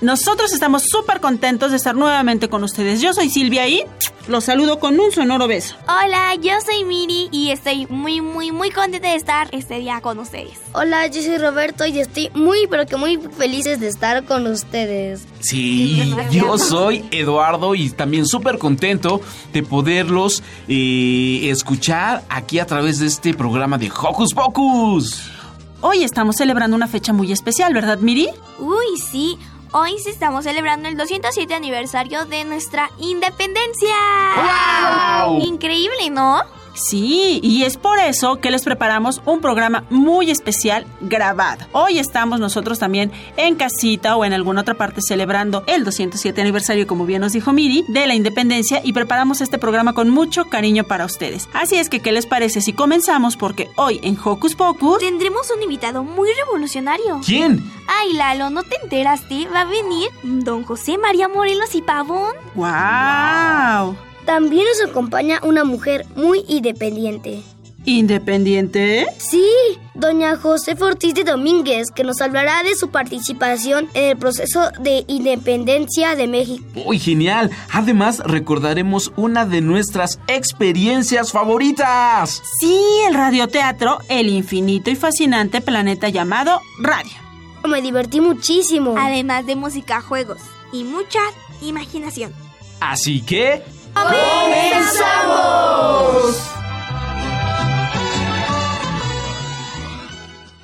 Nosotros 0.00 0.52
estamos 0.52 0.82
súper 0.84 1.20
contentos 1.20 1.70
de 1.70 1.78
estar 1.78 1.94
nuevamente 1.94 2.48
con 2.48 2.62
ustedes. 2.62 3.00
Yo 3.00 3.14
soy 3.14 3.30
Silvia 3.30 3.66
y 3.66 3.84
los 4.28 4.44
saludo 4.44 4.78
con 4.78 5.00
un 5.00 5.10
sonoro 5.12 5.46
beso. 5.46 5.76
Hola, 5.84 6.34
yo 6.34 6.52
soy 6.64 6.84
Miri 6.84 7.28
y 7.32 7.50
estoy 7.50 7.86
muy, 7.86 8.20
muy, 8.20 8.52
muy 8.52 8.70
contenta 8.70 9.08
de 9.08 9.14
estar 9.14 9.48
este 9.52 9.78
día 9.78 10.00
con 10.02 10.18
ustedes. 10.18 10.58
Hola, 10.74 11.06
yo 11.06 11.22
soy 11.22 11.38
Roberto 11.38 11.86
y 11.86 11.98
estoy 11.98 12.30
muy, 12.34 12.66
pero 12.68 12.84
que 12.86 12.96
muy 12.96 13.18
felices 13.38 13.80
de 13.80 13.88
estar 13.88 14.24
con 14.24 14.46
ustedes. 14.46 15.26
Sí, 15.40 16.14
yo 16.30 16.58
soy 16.58 17.04
Eduardo 17.10 17.74
y 17.74 17.88
también 17.90 18.26
súper 18.26 18.58
contento 18.58 19.22
de 19.52 19.62
poderlos 19.62 20.42
eh, 20.68 21.48
escuchar 21.50 22.24
aquí 22.28 22.58
a 22.58 22.66
través 22.66 22.98
de 22.98 23.06
este 23.06 23.32
programa 23.32 23.78
de 23.78 23.90
Hocus 23.90 24.34
Pocus. 24.34 25.22
Hoy 25.80 26.04
estamos 26.04 26.36
celebrando 26.36 26.76
una 26.76 26.86
fecha 26.86 27.12
muy 27.12 27.32
especial, 27.32 27.74
¿verdad, 27.74 27.98
Miri? 27.98 28.28
Uy, 28.60 29.00
sí. 29.10 29.36
Hoy 29.74 29.98
sí 29.98 30.10
estamos 30.10 30.44
celebrando 30.44 30.86
el 30.86 30.98
207 30.98 31.54
aniversario 31.54 32.26
de 32.26 32.44
nuestra 32.44 32.90
independencia. 32.98 33.94
¡Wow! 35.24 35.38
Increíble, 35.40 36.10
¿no? 36.10 36.42
Sí, 36.74 37.40
y 37.42 37.64
es 37.64 37.76
por 37.76 37.98
eso 37.98 38.36
que 38.36 38.50
les 38.50 38.64
preparamos 38.64 39.20
un 39.26 39.40
programa 39.40 39.84
muy 39.90 40.30
especial 40.30 40.86
grabado. 41.00 41.66
Hoy 41.72 41.98
estamos 41.98 42.40
nosotros 42.40 42.78
también 42.78 43.12
en 43.36 43.56
casita 43.56 44.16
o 44.16 44.24
en 44.24 44.32
alguna 44.32 44.62
otra 44.62 44.74
parte 44.74 45.02
celebrando 45.02 45.64
el 45.66 45.84
207 45.84 46.40
aniversario, 46.40 46.86
como 46.86 47.06
bien 47.06 47.20
nos 47.20 47.32
dijo 47.32 47.52
Miri, 47.52 47.84
de 47.88 48.06
la 48.06 48.14
independencia 48.14 48.80
y 48.82 48.92
preparamos 48.92 49.40
este 49.40 49.58
programa 49.58 49.92
con 49.92 50.10
mucho 50.10 50.46
cariño 50.46 50.84
para 50.84 51.04
ustedes. 51.04 51.48
Así 51.52 51.76
es 51.76 51.88
que, 51.88 52.00
¿qué 52.00 52.12
les 52.12 52.26
parece 52.26 52.60
si 52.60 52.72
comenzamos? 52.72 53.36
Porque 53.36 53.68
hoy 53.76 54.00
en 54.02 54.16
Hocus 54.22 54.54
Pocus... 54.54 54.98
Tendremos 54.98 55.50
un 55.54 55.62
invitado 55.62 56.04
muy 56.04 56.30
revolucionario. 56.44 57.20
¿Quién? 57.24 57.62
Ay, 57.86 58.14
Lalo, 58.14 58.50
¿no 58.50 58.62
te 58.62 58.76
enteraste? 58.82 59.48
Va 59.48 59.62
a 59.62 59.64
venir 59.64 60.08
don 60.22 60.64
José 60.64 60.98
María 60.98 61.28
Morelos 61.28 61.74
y 61.74 61.82
Pavón. 61.82 62.34
¡Wow! 62.54 64.11
También 64.24 64.64
nos 64.66 64.90
acompaña 64.90 65.40
una 65.42 65.64
mujer 65.64 66.06
muy 66.14 66.44
independiente. 66.48 67.42
¿Independiente? 67.84 69.06
Sí, 69.18 69.44
doña 69.94 70.36
José 70.36 70.76
Ortiz 70.78 71.14
de 71.14 71.24
Domínguez, 71.24 71.90
que 71.90 72.04
nos 72.04 72.20
hablará 72.20 72.62
de 72.62 72.76
su 72.76 72.90
participación 72.90 73.88
en 73.94 74.04
el 74.10 74.16
proceso 74.16 74.70
de 74.78 75.04
independencia 75.08 76.14
de 76.14 76.28
México. 76.28 76.64
¡Uy, 76.86 77.00
genial! 77.00 77.50
Además, 77.72 78.20
recordaremos 78.20 79.12
una 79.16 79.46
de 79.46 79.60
nuestras 79.62 80.20
experiencias 80.28 81.32
favoritas. 81.32 82.40
Sí, 82.60 82.80
el 83.08 83.14
radioteatro, 83.14 83.98
el 84.08 84.28
infinito 84.28 84.88
y 84.88 84.94
fascinante 84.94 85.60
planeta 85.60 86.08
llamado 86.08 86.60
radio. 86.78 87.12
Me 87.68 87.82
divertí 87.82 88.20
muchísimo. 88.20 88.94
Además 88.96 89.44
de 89.46 89.56
música, 89.56 90.00
juegos 90.00 90.38
y 90.72 90.84
mucha 90.84 91.20
imaginación. 91.60 92.32
Así 92.78 93.22
que... 93.22 93.62
¡Comenzamos! 93.94 95.32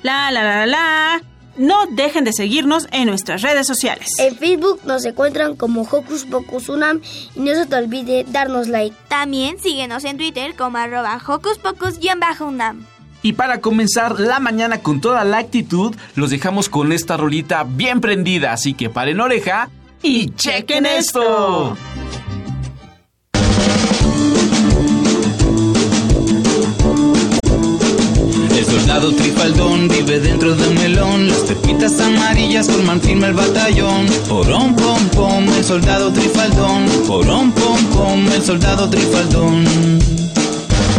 La, 0.01 0.31
la, 0.31 0.43
la, 0.43 0.65
la, 0.65 0.65
la. 0.65 1.21
No 1.57 1.87
dejen 1.87 2.23
de 2.23 2.31
seguirnos 2.31 2.87
en 2.91 3.07
nuestras 3.07 3.41
redes 3.41 3.67
sociales. 3.67 4.17
En 4.17 4.37
Facebook 4.37 4.79
nos 4.85 5.03
encuentran 5.03 5.57
como 5.57 5.81
Hocus 5.81 6.23
Pocus 6.23 6.69
Unam 6.69 7.01
y 7.35 7.41
no 7.41 7.53
se 7.53 7.65
te 7.65 7.75
olvide 7.75 8.25
darnos 8.29 8.69
like. 8.69 8.95
También 9.09 9.59
síguenos 9.59 10.05
en 10.05 10.15
Twitter 10.15 10.55
como 10.55 10.77
arroba 10.77 11.19
hocus 11.27 11.57
pocus-unam. 11.57 12.85
Y 13.21 13.33
para 13.33 13.59
comenzar 13.59 14.21
la 14.21 14.39
mañana 14.39 14.79
con 14.81 15.01
toda 15.01 15.25
la 15.25 15.39
actitud, 15.39 15.93
los 16.15 16.29
dejamos 16.29 16.69
con 16.69 16.93
esta 16.93 17.17
rolita 17.17 17.65
bien 17.65 17.99
prendida, 17.99 18.53
así 18.53 18.73
que 18.73 18.89
paren 18.89 19.19
oreja 19.19 19.69
y 20.01 20.29
chequen 20.35 20.85
esto. 20.85 21.75
Soldado 28.69 29.11
trifaldón 29.15 29.87
vive 29.87 30.19
dentro 30.19 30.55
de 30.55 30.67
un 30.67 30.75
melón. 30.75 31.27
Las 31.27 31.39
pepitas 31.39 31.99
amarillas 31.99 32.67
forman 32.67 33.01
firme 33.01 33.27
el 33.27 33.33
batallón. 33.33 34.05
Porón, 34.27 34.75
pom, 34.75 35.09
pom, 35.09 35.47
el 35.57 35.63
soldado 35.63 36.11
trifaldón. 36.11 36.85
Porón, 37.07 37.51
pom, 37.51 37.83
pom, 37.85 38.27
el 38.31 38.43
soldado 38.43 38.89
trifaldón. 38.89 39.65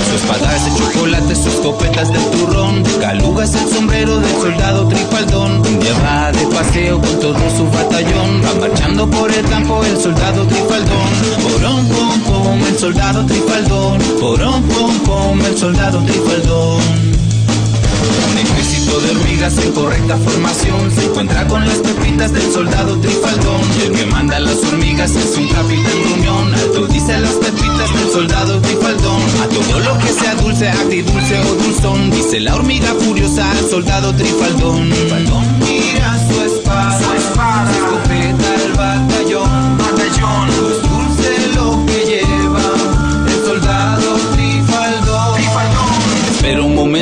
Su 0.08 0.16
espada 0.16 0.56
es 0.56 0.64
de 0.64 0.80
chocolate, 0.80 1.36
sus 1.36 1.46
escopetas 1.46 2.12
de 2.12 2.18
turrón. 2.18 2.82
Caluga 3.00 3.44
es 3.44 3.54
el 3.54 3.68
sombrero 3.68 4.18
del 4.18 4.32
soldado 4.40 4.88
trifaldón. 4.88 5.60
Un 5.60 5.80
día 5.80 6.32
de 6.32 6.46
paseo 6.46 7.00
con 7.00 7.20
todo 7.20 7.38
su 7.56 7.64
batallón. 7.70 8.42
Va 8.44 8.60
marchando 8.66 9.08
por 9.08 9.30
el 9.30 9.44
campo 9.48 9.84
el 9.84 9.96
soldado 10.00 10.44
trifaldón. 10.46 11.10
Porón, 11.42 11.86
pom, 11.88 12.20
pom, 12.22 12.66
el 12.66 12.78
soldado 12.78 13.24
trifaldón. 13.26 13.98
Porón, 14.20 14.62
pom, 14.64 14.98
pom, 15.00 15.40
el 15.40 15.56
soldado 15.56 16.02
trifaldón. 16.02 17.09
Un 18.30 18.38
ejército 18.38 19.00
de 19.00 19.10
hormigas 19.10 19.58
en 19.58 19.72
correcta 19.72 20.16
formación 20.18 20.90
se 20.90 21.04
encuentra 21.04 21.46
con 21.48 21.66
las 21.66 21.78
pepitas 21.78 22.32
del 22.32 22.52
soldado 22.52 22.98
trifaldón. 22.98 23.60
El 23.84 23.92
que 23.92 24.06
manda 24.06 24.38
las 24.40 24.62
hormigas 24.64 25.10
es 25.14 25.36
un 25.36 25.48
capitán 25.48 26.02
gruñón. 26.04 26.54
Alto 26.54 26.86
dice 26.86 27.18
las 27.18 27.34
pepitas 27.34 27.94
del 27.94 28.10
soldado 28.12 28.60
trifaldón. 28.60 29.22
A 29.42 29.48
todo 29.48 29.80
lo 29.80 29.98
que 29.98 30.08
sea 30.08 30.34
dulce, 30.36 30.68
agridulce 30.68 31.38
o 31.40 31.54
dulzón, 31.54 32.10
dice 32.10 32.40
la 32.40 32.54
hormiga 32.54 32.94
furiosa 33.00 33.50
al 33.50 33.70
soldado 33.70 34.14
trifaldón. 34.14 34.90
Trifaldón 34.90 35.58
mira 35.60 36.18
su 36.28 36.40
espada, 36.42 36.98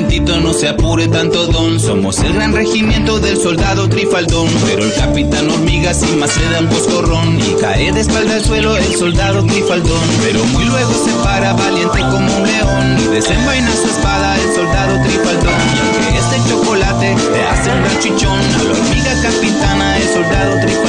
no 0.00 0.52
se 0.52 0.68
apure 0.68 1.08
tanto 1.08 1.46
don. 1.48 1.80
Somos 1.80 2.18
el 2.20 2.32
gran 2.34 2.52
regimiento 2.52 3.18
del 3.18 3.36
soldado 3.36 3.88
trifaldón. 3.88 4.48
Pero 4.66 4.84
el 4.84 4.94
capitán 4.94 5.50
hormiga 5.50 5.92
sin 5.92 6.18
más 6.18 6.36
le 6.36 6.50
da 6.50 6.60
un 6.60 6.66
coscorrón. 6.68 7.38
Y 7.40 7.60
cae 7.60 7.90
de 7.92 8.00
espalda 8.00 8.36
al 8.36 8.44
suelo 8.44 8.76
el 8.76 8.94
soldado 8.94 9.44
trifaldón. 9.44 10.08
Pero 10.22 10.44
muy 10.44 10.64
luego 10.66 10.92
se 11.04 11.12
para 11.24 11.52
valiente 11.52 11.98
como 11.98 12.36
un 12.36 12.46
león. 12.46 12.98
Y 13.04 13.14
desenvaina 13.14 13.72
su 13.72 13.88
espada 13.88 14.36
el 14.36 14.54
soldado 14.54 15.02
trifaldón. 15.02 15.60
Y 15.74 15.78
aunque 15.80 16.18
este 16.18 16.48
chocolate 16.48 17.16
le 17.32 17.42
hace 17.48 17.70
un 17.70 18.00
chichón. 18.00 18.38
A 18.38 18.62
la 18.62 18.70
hormiga 18.70 19.22
capitana 19.22 19.96
el 19.98 20.08
soldado 20.08 20.60
trifaldón. 20.60 20.87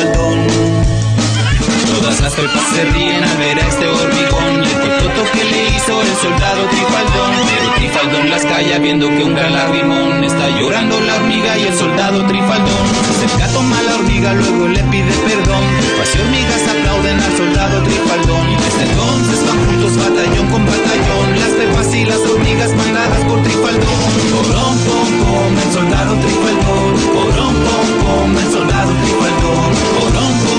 Las 2.21 2.33
pepas 2.33 2.63
se 2.73 2.85
ríen 2.85 3.23
al 3.23 3.37
ver 3.37 3.57
a 3.59 3.67
este 3.67 3.87
hormigón 3.87 4.63
Y 4.63 4.67
el 4.67 4.79
cototo 4.79 5.31
que 5.33 5.43
le 5.43 5.69
hizo 5.69 6.01
el 6.01 6.15
soldado 6.21 6.61
trifaldón 6.69 7.31
Pero 7.49 7.73
trifaldón 7.75 8.29
las 8.29 8.45
calla 8.45 8.79
viendo 8.79 9.07
que 9.07 9.23
un 9.23 9.35
gran 9.35 9.53
lagrimón 9.53 10.23
está 10.23 10.49
llorando 10.49 10.99
la 11.01 11.15
hormiga 11.15 11.57
y 11.57 11.63
el 11.63 11.75
soldado 11.75 12.25
Trifaldón 12.25 12.87
se 13.05 13.25
acerca, 13.25 13.47
toma 13.53 13.81
la 13.83 13.95
hormiga, 13.95 14.33
luego 14.33 14.67
le 14.67 14.83
pide 14.91 15.11
perdón. 15.27 15.63
Las 15.97 16.15
hormigas 16.15 16.63
aplauden 16.69 17.19
al 17.19 17.37
soldado 17.37 17.83
Trifaldón 17.83 18.49
y 18.49 18.55
desde 18.55 18.83
entonces 18.89 19.39
van 19.47 19.65
juntos 19.65 19.97
batallón 19.97 20.47
con 20.47 20.65
batallón. 20.65 21.27
Las 21.39 21.51
pepas 21.59 21.95
y 21.95 22.05
las 22.05 22.19
hormigas 22.19 22.73
mandadas 22.75 23.23
por 23.25 23.41
Trifaldón. 23.43 24.11
Porón, 24.33 24.73
pom, 24.85 25.09
pom, 25.21 25.51
el 25.57 25.71
soldado 25.73 26.13
Trifaldón. 26.23 26.91
Porón, 27.13 27.55
pom, 27.65 27.87
pom, 28.03 28.37
el 28.37 28.51
soldado 28.51 28.91
Trifaldón. 29.01 29.71
Pom, 29.99 30.58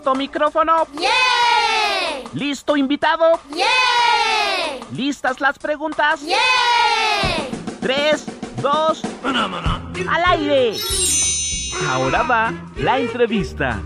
¿Listo 0.00 0.14
micrófono? 0.14 0.86
¡Yay! 0.94 2.24
¿Listo 2.32 2.74
invitado? 2.74 3.38
¡Yay! 3.50 4.80
¿Listas 4.92 5.42
las 5.42 5.58
preguntas? 5.58 6.22
¡Yay! 6.22 7.50
Tres, 7.82 8.24
dos, 8.62 9.02
al 9.22 10.24
aire. 10.24 10.78
Ahora 11.86 12.22
va 12.22 12.54
la 12.76 12.98
entrevista. 12.98 13.82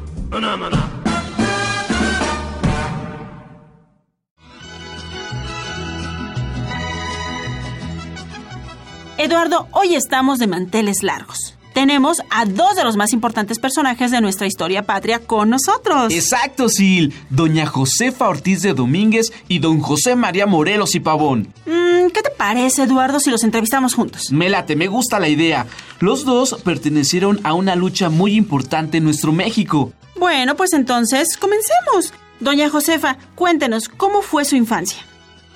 Eduardo, 9.18 9.66
hoy 9.72 9.96
estamos 9.96 10.38
de 10.38 10.46
manteles 10.46 11.02
largos. 11.02 11.58
Tenemos 11.74 12.22
a 12.30 12.44
dos 12.46 12.76
de 12.76 12.84
los 12.84 12.96
más 12.96 13.12
importantes 13.12 13.58
personajes 13.58 14.12
de 14.12 14.20
nuestra 14.20 14.46
historia 14.46 14.84
patria 14.84 15.18
con 15.18 15.50
nosotros. 15.50 16.12
Exacto, 16.12 16.68
Sil. 16.70 17.10
Doña 17.30 17.66
Josefa 17.66 18.28
Ortiz 18.28 18.62
de 18.62 18.74
Domínguez 18.74 19.32
y 19.48 19.58
don 19.58 19.80
José 19.80 20.14
María 20.14 20.46
Morelos 20.46 20.94
y 20.94 21.00
Pavón. 21.00 21.52
Mm, 21.66 22.10
¿Qué 22.14 22.22
te 22.22 22.30
parece, 22.30 22.84
Eduardo, 22.84 23.18
si 23.18 23.30
los 23.30 23.42
entrevistamos 23.42 23.94
juntos? 23.94 24.30
Me 24.30 24.48
late, 24.48 24.76
me 24.76 24.86
gusta 24.86 25.18
la 25.18 25.28
idea. 25.28 25.66
Los 25.98 26.24
dos 26.24 26.56
pertenecieron 26.62 27.40
a 27.42 27.54
una 27.54 27.74
lucha 27.74 28.08
muy 28.08 28.34
importante 28.34 28.98
en 28.98 29.04
nuestro 29.04 29.32
México. 29.32 29.92
Bueno, 30.16 30.54
pues 30.54 30.74
entonces 30.74 31.36
comencemos. 31.36 32.14
Doña 32.38 32.70
Josefa, 32.70 33.18
cuéntenos, 33.34 33.88
¿cómo 33.88 34.22
fue 34.22 34.44
su 34.44 34.54
infancia? 34.54 34.98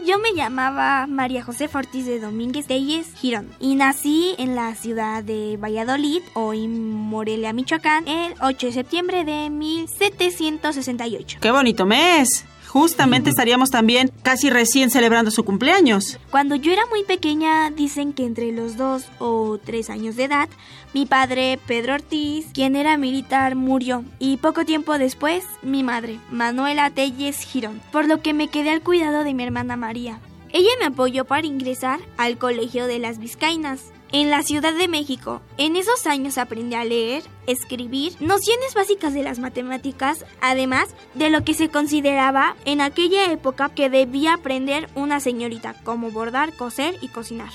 Yo 0.08 0.19
me 0.19 0.32
llamaba 0.32 1.06
María 1.06 1.44
Josefa 1.44 1.81
Ortiz 1.81 2.06
de 2.06 2.19
Domínguez 2.19 2.66
Telles 2.66 3.12
Girón 3.14 3.50
y 3.60 3.75
nací 3.75 4.34
en 4.38 4.55
la 4.55 4.75
ciudad 4.75 5.22
de 5.22 5.58
Valladolid 5.58 6.22
en 6.55 6.94
Morelia, 6.94 7.52
Michoacán, 7.52 8.08
el 8.08 8.32
8 8.40 8.69
de 8.69 8.72
septiembre 8.72 9.26
de 9.26 9.50
1768. 9.50 11.40
¡Qué 11.43 11.50
bonito 11.50 11.84
mes! 11.84 12.46
Justamente 12.69 13.31
estaríamos 13.31 13.70
también 13.70 14.12
casi 14.23 14.50
recién 14.50 14.91
celebrando 14.91 15.31
su 15.31 15.43
cumpleaños. 15.43 16.19
Cuando 16.31 16.55
yo 16.55 16.70
era 16.70 16.85
muy 16.87 17.03
pequeña, 17.03 17.70
dicen 17.70 18.12
que 18.12 18.25
entre 18.25 18.53
los 18.53 18.76
dos 18.76 19.06
o 19.19 19.59
tres 19.59 19.88
años 19.88 20.17
de 20.17 20.25
edad, 20.25 20.49
mi 20.93 21.06
padre, 21.06 21.59
Pedro 21.67 21.94
Ortiz, 21.94 22.47
quien 22.53 22.76
era 22.76 22.99
militar, 22.99 23.55
murió. 23.55 24.05
Y 24.19 24.37
poco 24.37 24.67
tiempo 24.67 24.99
después, 24.99 25.44
mi 25.62 25.82
madre, 25.82 26.20
Manuela 26.31 26.91
Telles 26.91 27.41
Girón, 27.41 27.81
por 27.91 28.06
lo 28.06 28.20
que 28.20 28.35
me 28.35 28.49
quedé 28.49 28.70
al 28.70 28.82
cuidado 28.82 29.25
de 29.25 29.32
mi 29.32 29.44
hermana 29.44 29.76
María. 29.76 30.20
Ella 30.50 30.70
me 30.79 30.87
apoyó 30.87 31.25
para 31.25 31.47
ingresar 31.47 32.00
al 32.17 32.37
Colegio 32.37 32.87
de 32.87 32.99
las 32.99 33.19
Vizcaínas, 33.19 33.93
en 34.12 34.31
la 34.31 34.43
Ciudad 34.43 34.75
de 34.75 34.88
México. 34.88 35.43
En 35.56 35.76
esos 35.76 36.06
años 36.06 36.38
aprendí 36.38 36.75
a 36.75 36.84
leer, 36.84 37.22
escribir, 37.46 38.14
nociones 38.20 38.75
básicas 38.75 39.14
de 39.14 39.22
las 39.22 39.38
matemáticas, 39.38 40.25
además 40.40 40.88
de 41.14 41.31
lo 41.31 41.44
que 41.44 41.55
se 41.55 41.69
consideraba 41.69 42.56
en 42.64 42.81
aquella 42.81 43.32
época 43.32 43.69
que 43.69 43.90
debía 43.90 44.34
aprender 44.34 44.88
una 44.94 45.20
señorita, 45.20 45.75
como 45.84 46.10
bordar, 46.10 46.55
coser 46.55 46.96
y 47.00 47.08
cocinar. 47.08 47.50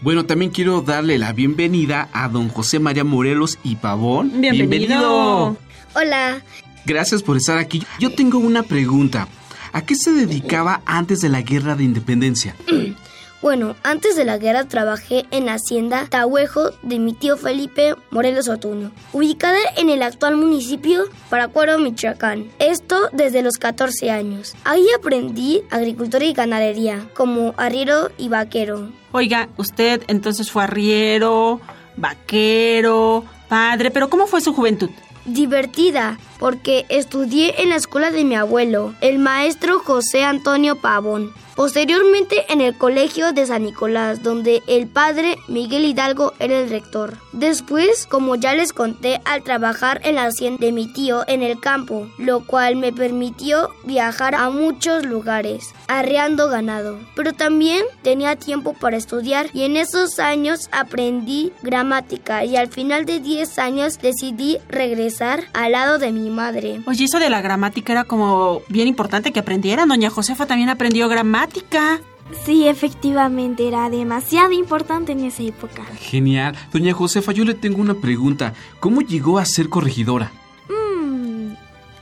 Bueno, 0.00 0.26
también 0.26 0.52
quiero 0.52 0.80
darle 0.80 1.18
la 1.18 1.32
bienvenida 1.32 2.08
a 2.12 2.28
don 2.28 2.48
José 2.48 2.78
María 2.78 3.04
Morelos 3.04 3.58
y 3.64 3.76
Pavón. 3.76 4.40
Bienvenido. 4.40 5.56
Hola, 5.94 6.42
Gracias 6.88 7.22
por 7.22 7.36
estar 7.36 7.58
aquí. 7.58 7.82
Yo 8.00 8.14
tengo 8.14 8.38
una 8.38 8.62
pregunta. 8.62 9.28
¿A 9.74 9.82
qué 9.82 9.94
se 9.94 10.10
dedicaba 10.10 10.80
antes 10.86 11.20
de 11.20 11.28
la 11.28 11.42
Guerra 11.42 11.76
de 11.76 11.84
Independencia? 11.84 12.56
Bueno, 13.40 13.76
antes 13.84 14.16
de 14.16 14.24
la 14.24 14.36
guerra 14.36 14.64
trabajé 14.64 15.24
en 15.30 15.46
la 15.46 15.54
hacienda 15.54 16.06
Tahuejo 16.10 16.70
de 16.82 16.98
mi 16.98 17.12
tío 17.12 17.36
Felipe 17.36 17.94
Morelos 18.10 18.48
Otuño, 18.48 18.90
ubicada 19.12 19.58
en 19.76 19.90
el 19.90 20.02
actual 20.02 20.36
municipio 20.36 21.04
Paracuaro, 21.30 21.78
Michoacán. 21.78 22.50
Esto 22.58 22.96
desde 23.12 23.42
los 23.42 23.54
14 23.54 24.10
años. 24.10 24.56
Ahí 24.64 24.84
aprendí 24.96 25.62
agricultura 25.70 26.24
y 26.24 26.32
ganadería, 26.32 27.08
como 27.14 27.54
arriero 27.56 28.10
y 28.18 28.28
vaquero. 28.28 28.88
Oiga, 29.12 29.48
usted 29.56 30.02
entonces 30.08 30.50
fue 30.50 30.64
arriero, 30.64 31.60
vaquero, 31.96 33.24
padre, 33.48 33.92
pero 33.92 34.10
¿cómo 34.10 34.26
fue 34.26 34.40
su 34.40 34.52
juventud? 34.52 34.90
Divertida, 35.24 36.18
porque 36.38 36.86
estudié 36.88 37.62
en 37.62 37.70
la 37.70 37.76
escuela 37.76 38.10
de 38.10 38.24
mi 38.24 38.34
abuelo, 38.34 38.94
el 39.00 39.18
maestro 39.18 39.78
José 39.80 40.24
Antonio 40.24 40.76
Pavón. 40.76 41.32
Posteriormente 41.58 42.44
en 42.52 42.60
el 42.60 42.78
colegio 42.78 43.32
de 43.32 43.44
San 43.44 43.64
Nicolás, 43.64 44.22
donde 44.22 44.62
el 44.68 44.86
padre 44.86 45.38
Miguel 45.48 45.86
Hidalgo 45.86 46.32
era 46.38 46.56
el 46.60 46.70
rector. 46.70 47.16
Después, 47.32 48.06
como 48.06 48.36
ya 48.36 48.54
les 48.54 48.72
conté, 48.72 49.20
al 49.24 49.42
trabajar 49.42 50.00
en 50.04 50.14
la 50.14 50.26
hacienda 50.26 50.64
de 50.64 50.70
mi 50.70 50.86
tío 50.86 51.24
en 51.26 51.42
el 51.42 51.58
campo, 51.58 52.08
lo 52.16 52.46
cual 52.46 52.76
me 52.76 52.92
permitió 52.92 53.70
viajar 53.82 54.36
a 54.36 54.50
muchos 54.50 55.04
lugares, 55.04 55.74
arreando 55.88 56.48
ganado. 56.48 56.96
Pero 57.16 57.32
también 57.32 57.82
tenía 58.02 58.36
tiempo 58.36 58.74
para 58.74 58.96
estudiar 58.96 59.50
y 59.52 59.64
en 59.64 59.76
esos 59.76 60.20
años 60.20 60.68
aprendí 60.70 61.52
gramática 61.62 62.44
y 62.44 62.54
al 62.54 62.68
final 62.68 63.04
de 63.04 63.18
10 63.18 63.58
años 63.58 63.98
decidí 63.98 64.58
regresar 64.68 65.42
al 65.54 65.72
lado 65.72 65.98
de 65.98 66.12
mi 66.12 66.27
madre. 66.30 66.80
Oye, 66.86 67.04
eso 67.04 67.18
de 67.18 67.30
la 67.30 67.40
gramática 67.40 67.92
era 67.92 68.04
como 68.04 68.62
bien 68.68 68.88
importante 68.88 69.32
que 69.32 69.40
aprendieran. 69.40 69.88
Doña 69.88 70.10
Josefa 70.10 70.46
también 70.46 70.68
aprendió 70.68 71.08
gramática. 71.08 72.00
Sí, 72.44 72.68
efectivamente, 72.68 73.66
era 73.66 73.88
demasiado 73.88 74.52
importante 74.52 75.12
en 75.12 75.24
esa 75.24 75.42
época. 75.42 75.84
Genial. 75.98 76.54
Doña 76.72 76.92
Josefa, 76.92 77.32
yo 77.32 77.44
le 77.44 77.54
tengo 77.54 77.80
una 77.80 77.94
pregunta. 77.94 78.54
¿Cómo 78.80 79.00
llegó 79.00 79.38
a 79.38 79.44
ser 79.44 79.68
corregidora? 79.68 80.30
Mm, 80.68 81.54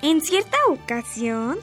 en 0.02 0.20
cierta 0.20 0.56
ocasión, 0.68 1.58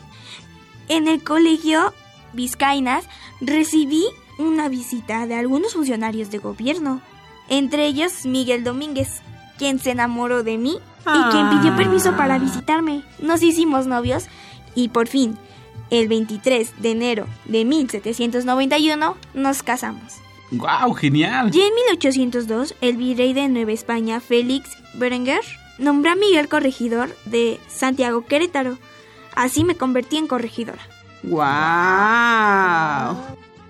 en 0.87 1.07
el 1.07 1.23
colegio 1.23 1.93
Vizcaínas, 2.31 3.05
recibí 3.41 4.05
una 4.37 4.69
visita 4.69 5.27
de 5.27 5.35
algunos 5.35 5.73
funcionarios 5.73 6.31
de 6.31 6.39
gobierno, 6.39 7.01
entre 7.49 7.85
ellos 7.85 8.25
Miguel 8.25 8.63
Domínguez, 8.63 9.21
quien 9.57 9.79
se 9.79 9.91
enamoró 9.91 10.43
de 10.43 10.57
mí 10.57 10.79
y 11.01 11.31
quien 11.31 11.49
pidió 11.49 11.75
permiso 11.75 12.15
para 12.15 12.39
visitarme. 12.39 13.03
Nos 13.19 13.41
hicimos 13.43 13.87
novios 13.87 14.25
y 14.75 14.89
por 14.89 15.07
fin 15.07 15.37
el 15.89 16.07
23 16.07 16.81
de 16.81 16.91
enero 16.91 17.27
de 17.45 17.65
1791, 17.65 19.15
nos 19.33 19.63
casamos. 19.63 20.15
¡Wow! 20.51 20.93
¡Genial! 20.93 21.51
Y 21.53 21.61
en 21.61 21.73
1802, 21.75 22.75
el 22.81 22.97
virrey 22.97 23.33
de 23.33 23.47
Nueva 23.47 23.71
España, 23.71 24.19
Félix 24.19 24.69
Berenguer, 24.95 25.43
nombró 25.77 26.11
a 26.11 26.15
Miguel 26.15 26.47
corregidor 26.47 27.15
de 27.25 27.59
Santiago 27.67 28.25
Querétaro. 28.25 28.77
Así 29.35 29.63
me 29.63 29.75
convertí 29.75 30.17
en 30.17 30.27
corregidora. 30.27 30.81
¡Wow! 31.23 31.41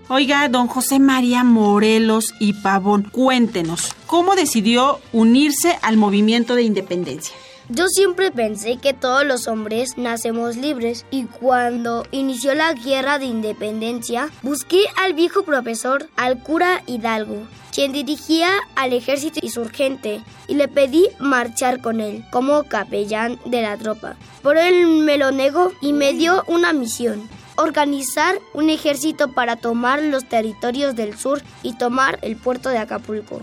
Oiga, 0.09 0.49
don 0.49 0.67
José 0.67 0.99
María 0.99 1.45
Morelos 1.45 2.33
y 2.37 2.51
Pavón, 2.51 3.03
cuéntenos, 3.03 3.95
¿cómo 4.05 4.35
decidió 4.35 4.99
unirse 5.13 5.79
al 5.81 5.95
movimiento 5.95 6.55
de 6.55 6.63
independencia? 6.63 7.33
Yo 7.69 7.87
siempre 7.87 8.29
pensé 8.29 8.75
que 8.77 8.91
todos 8.91 9.25
los 9.25 9.47
hombres 9.47 9.97
nacemos 9.97 10.57
libres 10.57 11.05
y 11.09 11.23
cuando 11.23 12.05
inició 12.11 12.53
la 12.53 12.73
guerra 12.73 13.17
de 13.17 13.25
independencia 13.27 14.29
busqué 14.41 14.83
al 14.97 15.13
viejo 15.13 15.43
profesor, 15.43 16.09
al 16.17 16.43
cura 16.43 16.83
Hidalgo, 16.85 17.47
quien 17.73 17.93
dirigía 17.93 18.49
al 18.75 18.91
ejército 18.91 19.39
insurgente 19.41 20.21
y 20.49 20.55
le 20.55 20.67
pedí 20.67 21.07
marchar 21.19 21.79
con 21.79 22.01
él 22.01 22.25
como 22.29 22.63
capellán 22.63 23.39
de 23.45 23.61
la 23.61 23.77
tropa. 23.77 24.17
Por 24.41 24.57
él 24.57 24.85
me 24.85 25.17
lo 25.17 25.31
negó 25.31 25.71
y 25.79 25.93
me 25.93 26.11
dio 26.11 26.43
una 26.47 26.73
misión. 26.73 27.29
Organizar 27.63 28.35
un 28.53 28.69
ejército 28.69 29.31
para 29.31 29.55
tomar 29.55 30.03
los 30.03 30.25
territorios 30.25 30.97
del 30.97 31.17
sur 31.17 31.41
y 31.63 31.77
tomar 31.77 32.19
el 32.21 32.35
puerto 32.35 32.67
de 32.67 32.77
Acapulco. 32.77 33.39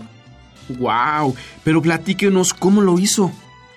¡Wow! 0.69 1.35
Pero 1.63 1.81
platíquenos 1.81 2.53
cómo 2.53 2.81
lo 2.81 2.99
hizo. 2.99 3.31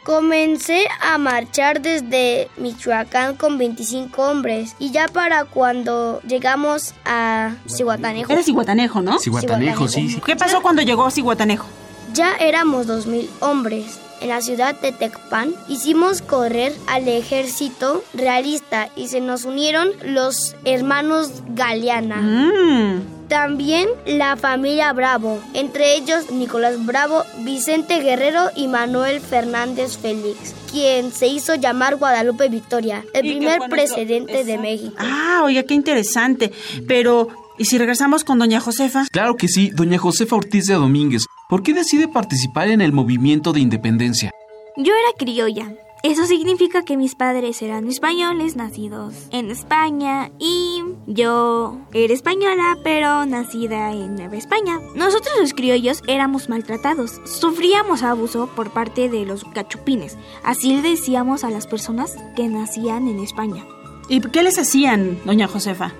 Comencé 0.04 0.86
a 1.00 1.16
marchar 1.16 1.80
desde 1.80 2.50
Michoacán 2.58 3.36
con 3.36 3.56
25 3.56 4.22
hombres 4.22 4.76
y 4.78 4.90
ya 4.90 5.08
para 5.08 5.46
cuando 5.46 6.20
llegamos 6.28 6.92
a 7.06 7.54
Cihuatanejo, 7.66 8.30
Era 8.30 8.42
Cihuatanejo, 8.42 9.00
¿no? 9.00 9.18
Cihuatanejo, 9.18 9.88
sí, 9.88 10.10
sí. 10.10 10.20
¿Qué 10.20 10.36
pasó 10.36 10.60
cuando 10.60 10.82
llegó 10.82 11.06
a 11.06 11.10
Cihuatanejo? 11.10 11.66
Ya 12.14 12.34
éramos 12.36 12.86
2.000 12.86 13.28
hombres. 13.40 13.98
En 14.20 14.28
la 14.30 14.40
ciudad 14.40 14.80
de 14.80 14.92
Tecpan 14.92 15.52
hicimos 15.68 16.22
correr 16.22 16.72
al 16.86 17.06
ejército 17.08 18.02
realista 18.14 18.88
y 18.96 19.08
se 19.08 19.20
nos 19.20 19.44
unieron 19.44 19.90
los 20.02 20.54
hermanos 20.64 21.42
Galeana. 21.48 22.22
Mmm. 22.22 23.02
También 23.28 23.88
la 24.06 24.36
familia 24.36 24.92
Bravo, 24.92 25.40
entre 25.54 25.96
ellos 25.96 26.30
Nicolás 26.30 26.84
Bravo, 26.86 27.24
Vicente 27.40 28.00
Guerrero 28.00 28.50
y 28.54 28.68
Manuel 28.68 29.20
Fernández 29.20 29.98
Félix, 29.98 30.54
quien 30.70 31.10
se 31.10 31.26
hizo 31.26 31.54
llamar 31.54 31.96
Guadalupe 31.96 32.48
Victoria, 32.48 33.04
el 33.12 33.26
¿Y 33.26 33.30
qué 33.30 33.36
primer 33.38 33.60
presidente 33.68 34.44
de. 34.44 34.58
México. 34.58 34.94
Ah, 34.98 35.40
oiga, 35.42 35.64
qué 35.64 35.74
interesante. 35.74 36.52
Pero, 36.86 37.28
¿y 37.58 37.64
si 37.64 37.76
regresamos 37.78 38.24
con 38.24 38.38
doña 38.38 38.60
Josefa? 38.60 39.06
Claro 39.10 39.36
que 39.36 39.48
sí, 39.48 39.70
doña 39.70 39.98
Josefa 39.98 40.36
Ortiz 40.36 40.66
de 40.66 40.74
Domínguez. 40.74 41.26
¿Por 41.54 41.62
qué 41.62 41.72
decide 41.72 42.08
participar 42.08 42.66
en 42.66 42.80
el 42.80 42.92
movimiento 42.92 43.52
de 43.52 43.60
independencia? 43.60 44.32
Yo 44.76 44.92
era 44.92 45.16
criolla. 45.16 45.72
Eso 46.02 46.26
significa 46.26 46.82
que 46.82 46.96
mis 46.96 47.14
padres 47.14 47.62
eran 47.62 47.86
españoles 47.86 48.56
nacidos 48.56 49.14
en 49.30 49.52
España 49.52 50.32
y 50.40 50.82
yo 51.06 51.78
era 51.92 52.12
española 52.12 52.76
pero 52.82 53.24
nacida 53.24 53.92
en 53.92 54.16
Nueva 54.16 54.34
España. 54.34 54.80
Nosotros 54.96 55.32
los 55.38 55.54
criollos 55.54 56.02
éramos 56.08 56.48
maltratados, 56.48 57.20
sufríamos 57.24 58.02
abuso 58.02 58.50
por 58.56 58.72
parte 58.72 59.08
de 59.08 59.24
los 59.24 59.44
cachupines. 59.44 60.18
Así 60.42 60.74
le 60.74 60.82
decíamos 60.82 61.44
a 61.44 61.50
las 61.50 61.68
personas 61.68 62.16
que 62.34 62.48
nacían 62.48 63.06
en 63.06 63.20
España. 63.20 63.64
¿Y 64.08 64.20
qué 64.22 64.42
les 64.42 64.58
hacían, 64.58 65.20
doña 65.24 65.46
Josefa? 65.46 65.92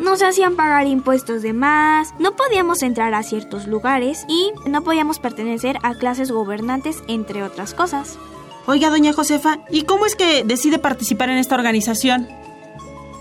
Nos 0.00 0.22
hacían 0.22 0.56
pagar 0.56 0.86
impuestos 0.86 1.42
de 1.42 1.52
más, 1.52 2.14
no 2.18 2.34
podíamos 2.34 2.82
entrar 2.82 3.12
a 3.12 3.22
ciertos 3.22 3.66
lugares 3.66 4.24
y 4.28 4.50
no 4.66 4.82
podíamos 4.82 5.18
pertenecer 5.18 5.76
a 5.82 5.94
clases 5.94 6.32
gobernantes, 6.32 7.02
entre 7.06 7.42
otras 7.42 7.74
cosas. 7.74 8.18
Oiga, 8.66 8.88
doña 8.88 9.12
Josefa, 9.12 9.58
¿y 9.70 9.82
cómo 9.82 10.06
es 10.06 10.16
que 10.16 10.42
decide 10.42 10.78
participar 10.78 11.28
en 11.28 11.36
esta 11.36 11.54
organización? 11.54 12.28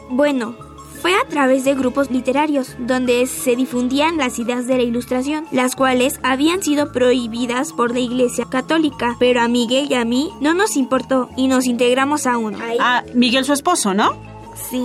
Bueno, 0.10 0.56
fue 1.02 1.14
a 1.16 1.28
través 1.28 1.66
de 1.66 1.76
grupos 1.76 2.12
literarios 2.12 2.76
donde 2.80 3.26
se 3.28 3.58
difundían 3.58 4.18
las 4.18 4.40
ideas 4.40 4.66
de 4.66 4.78
la 4.78 4.84
ilustración, 4.84 5.48
las 5.52 5.76
cuales 5.76 6.20
habían 6.24 6.64
sido 6.64 6.94
prohibidas 6.94 7.74
por 7.74 7.94
la 7.94 8.00
Iglesia 8.00 8.46
Católica, 8.50 9.18
pero 9.20 9.42
a 9.42 9.48
Miguel 9.48 9.88
y 9.90 9.96
a 9.96 10.06
mí 10.06 10.30
no 10.40 10.54
nos 10.54 10.78
importó 10.78 11.30
y 11.36 11.48
nos 11.48 11.66
integramos 11.66 12.26
a 12.26 12.38
uno. 12.38 12.58
Ah, 12.80 13.04
Miguel, 13.14 13.44
su 13.44 13.54
esposo, 13.54 13.94
¿no? 13.94 14.14
Sí, 14.70 14.82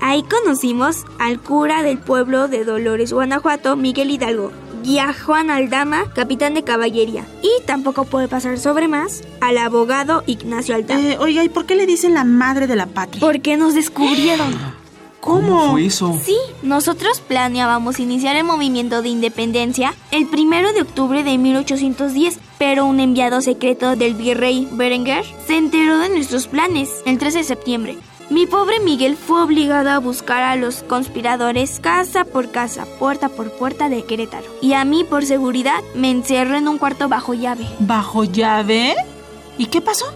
ahí 0.00 0.22
conocimos 0.22 1.04
al 1.18 1.40
cura 1.40 1.82
del 1.82 1.98
pueblo 1.98 2.48
de 2.48 2.64
Dolores, 2.64 3.12
Guanajuato, 3.12 3.76
Miguel 3.76 4.10
Hidalgo, 4.10 4.52
y 4.84 4.98
a 4.98 5.12
Juan 5.12 5.50
Aldama, 5.50 6.04
capitán 6.14 6.54
de 6.54 6.62
caballería. 6.62 7.26
Y 7.42 7.50
tampoco 7.66 8.04
puede 8.04 8.28
pasar 8.28 8.58
sobre 8.58 8.86
más 8.86 9.22
al 9.40 9.58
abogado 9.58 10.22
Ignacio 10.26 10.74
Aldama. 10.74 11.00
Eh, 11.00 11.18
oiga, 11.18 11.42
¿y 11.42 11.48
por 11.48 11.66
qué 11.66 11.74
le 11.74 11.86
dicen 11.86 12.14
la 12.14 12.24
madre 12.24 12.66
de 12.66 12.76
la 12.76 12.86
patria? 12.86 13.20
Porque 13.20 13.56
nos 13.56 13.74
descubrieron. 13.74 14.54
¿Cómo? 15.20 15.72
fue 15.72 15.86
eso? 15.86 16.16
Sí, 16.22 16.36
nosotros 16.62 17.20
planeábamos 17.20 17.98
iniciar 17.98 18.36
el 18.36 18.44
movimiento 18.44 19.02
de 19.02 19.08
independencia 19.08 19.92
el 20.12 20.28
primero 20.28 20.72
de 20.72 20.82
octubre 20.82 21.24
de 21.24 21.36
1810, 21.36 22.38
pero 22.58 22.86
un 22.86 23.00
enviado 23.00 23.40
secreto 23.40 23.96
del 23.96 24.14
virrey 24.14 24.68
Berenguer 24.70 25.24
se 25.44 25.56
enteró 25.56 25.98
de 25.98 26.10
nuestros 26.10 26.46
planes 26.46 26.90
el 27.06 27.18
13 27.18 27.38
de 27.38 27.44
septiembre. 27.44 27.98
Mi 28.28 28.44
pobre 28.44 28.80
Miguel 28.80 29.16
fue 29.16 29.40
obligado 29.40 29.88
a 29.90 30.00
buscar 30.00 30.42
a 30.42 30.56
los 30.56 30.82
conspiradores 30.82 31.78
casa 31.78 32.24
por 32.24 32.50
casa, 32.50 32.84
puerta 32.98 33.28
por 33.28 33.52
puerta 33.52 33.88
de 33.88 34.02
Querétaro. 34.02 34.46
Y 34.60 34.72
a 34.72 34.84
mí, 34.84 35.04
por 35.04 35.24
seguridad, 35.24 35.80
me 35.94 36.10
encerró 36.10 36.56
en 36.56 36.66
un 36.66 36.78
cuarto 36.78 37.08
bajo 37.08 37.34
llave. 37.34 37.64
¿Bajo 37.78 38.24
llave? 38.24 38.96
¿Y 39.58 39.66
qué 39.66 39.80
pasó? 39.80 40.06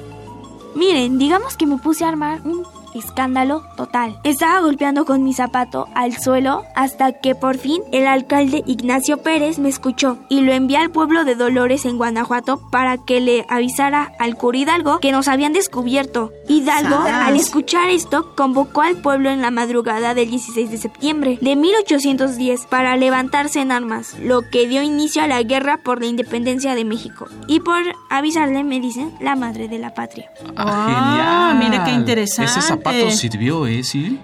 Miren, 0.74 1.18
digamos 1.18 1.56
que 1.56 1.66
me 1.66 1.76
puse 1.76 2.04
a 2.04 2.08
armar 2.08 2.40
un 2.42 2.64
escándalo 2.94 3.62
total. 3.76 4.18
Estaba 4.24 4.60
golpeando 4.60 5.04
con 5.04 5.22
mi 5.22 5.32
zapato 5.32 5.88
al 5.94 6.16
suelo 6.18 6.64
hasta 6.74 7.12
que 7.12 7.34
por 7.34 7.58
fin 7.58 7.82
el 7.92 8.06
alcalde 8.06 8.62
Ignacio 8.66 9.18
Pérez 9.18 9.58
me 9.58 9.68
escuchó 9.68 10.18
y 10.28 10.40
lo 10.40 10.52
envié 10.52 10.78
al 10.78 10.90
pueblo 10.90 11.24
de 11.24 11.34
Dolores 11.34 11.84
en 11.84 11.96
Guanajuato 11.96 12.60
para 12.70 12.98
que 12.98 13.20
le 13.20 13.46
avisara 13.48 14.12
al 14.18 14.36
cura 14.36 14.58
Hidalgo 14.58 15.00
que 15.00 15.12
nos 15.12 15.28
habían 15.28 15.52
descubierto. 15.52 16.32
Hidalgo, 16.48 16.96
al 16.96 17.36
escuchar 17.36 17.88
esto, 17.90 18.34
convocó 18.34 18.82
al 18.82 18.96
pueblo 18.96 19.30
en 19.30 19.40
la 19.40 19.50
madrugada 19.50 20.14
del 20.14 20.30
16 20.30 20.70
de 20.70 20.78
septiembre 20.78 21.38
de 21.40 21.56
1810 21.56 22.66
para 22.66 22.96
levantarse 22.96 23.60
en 23.60 23.72
armas, 23.72 24.16
lo 24.18 24.42
que 24.50 24.66
dio 24.66 24.82
inicio 24.82 25.22
a 25.22 25.26
la 25.26 25.42
guerra 25.42 25.78
por 25.84 26.00
la 26.00 26.06
independencia 26.06 26.74
de 26.74 26.84
México. 26.84 27.26
Y 27.46 27.60
por 27.60 27.82
avisarle, 28.08 28.64
me 28.64 28.80
dicen, 28.80 29.14
la 29.20 29.36
madre 29.36 29.68
de 29.68 29.78
la 29.78 29.94
patria. 29.94 30.30
Ah, 30.56 31.54
mire 31.58 31.80
qué 31.84 31.92
interesante. 31.92 32.79
Ese 32.80 33.00
zapato 33.00 33.10
sirvió, 33.10 33.66
¿eh? 33.66 33.82
Sí. 33.82 34.18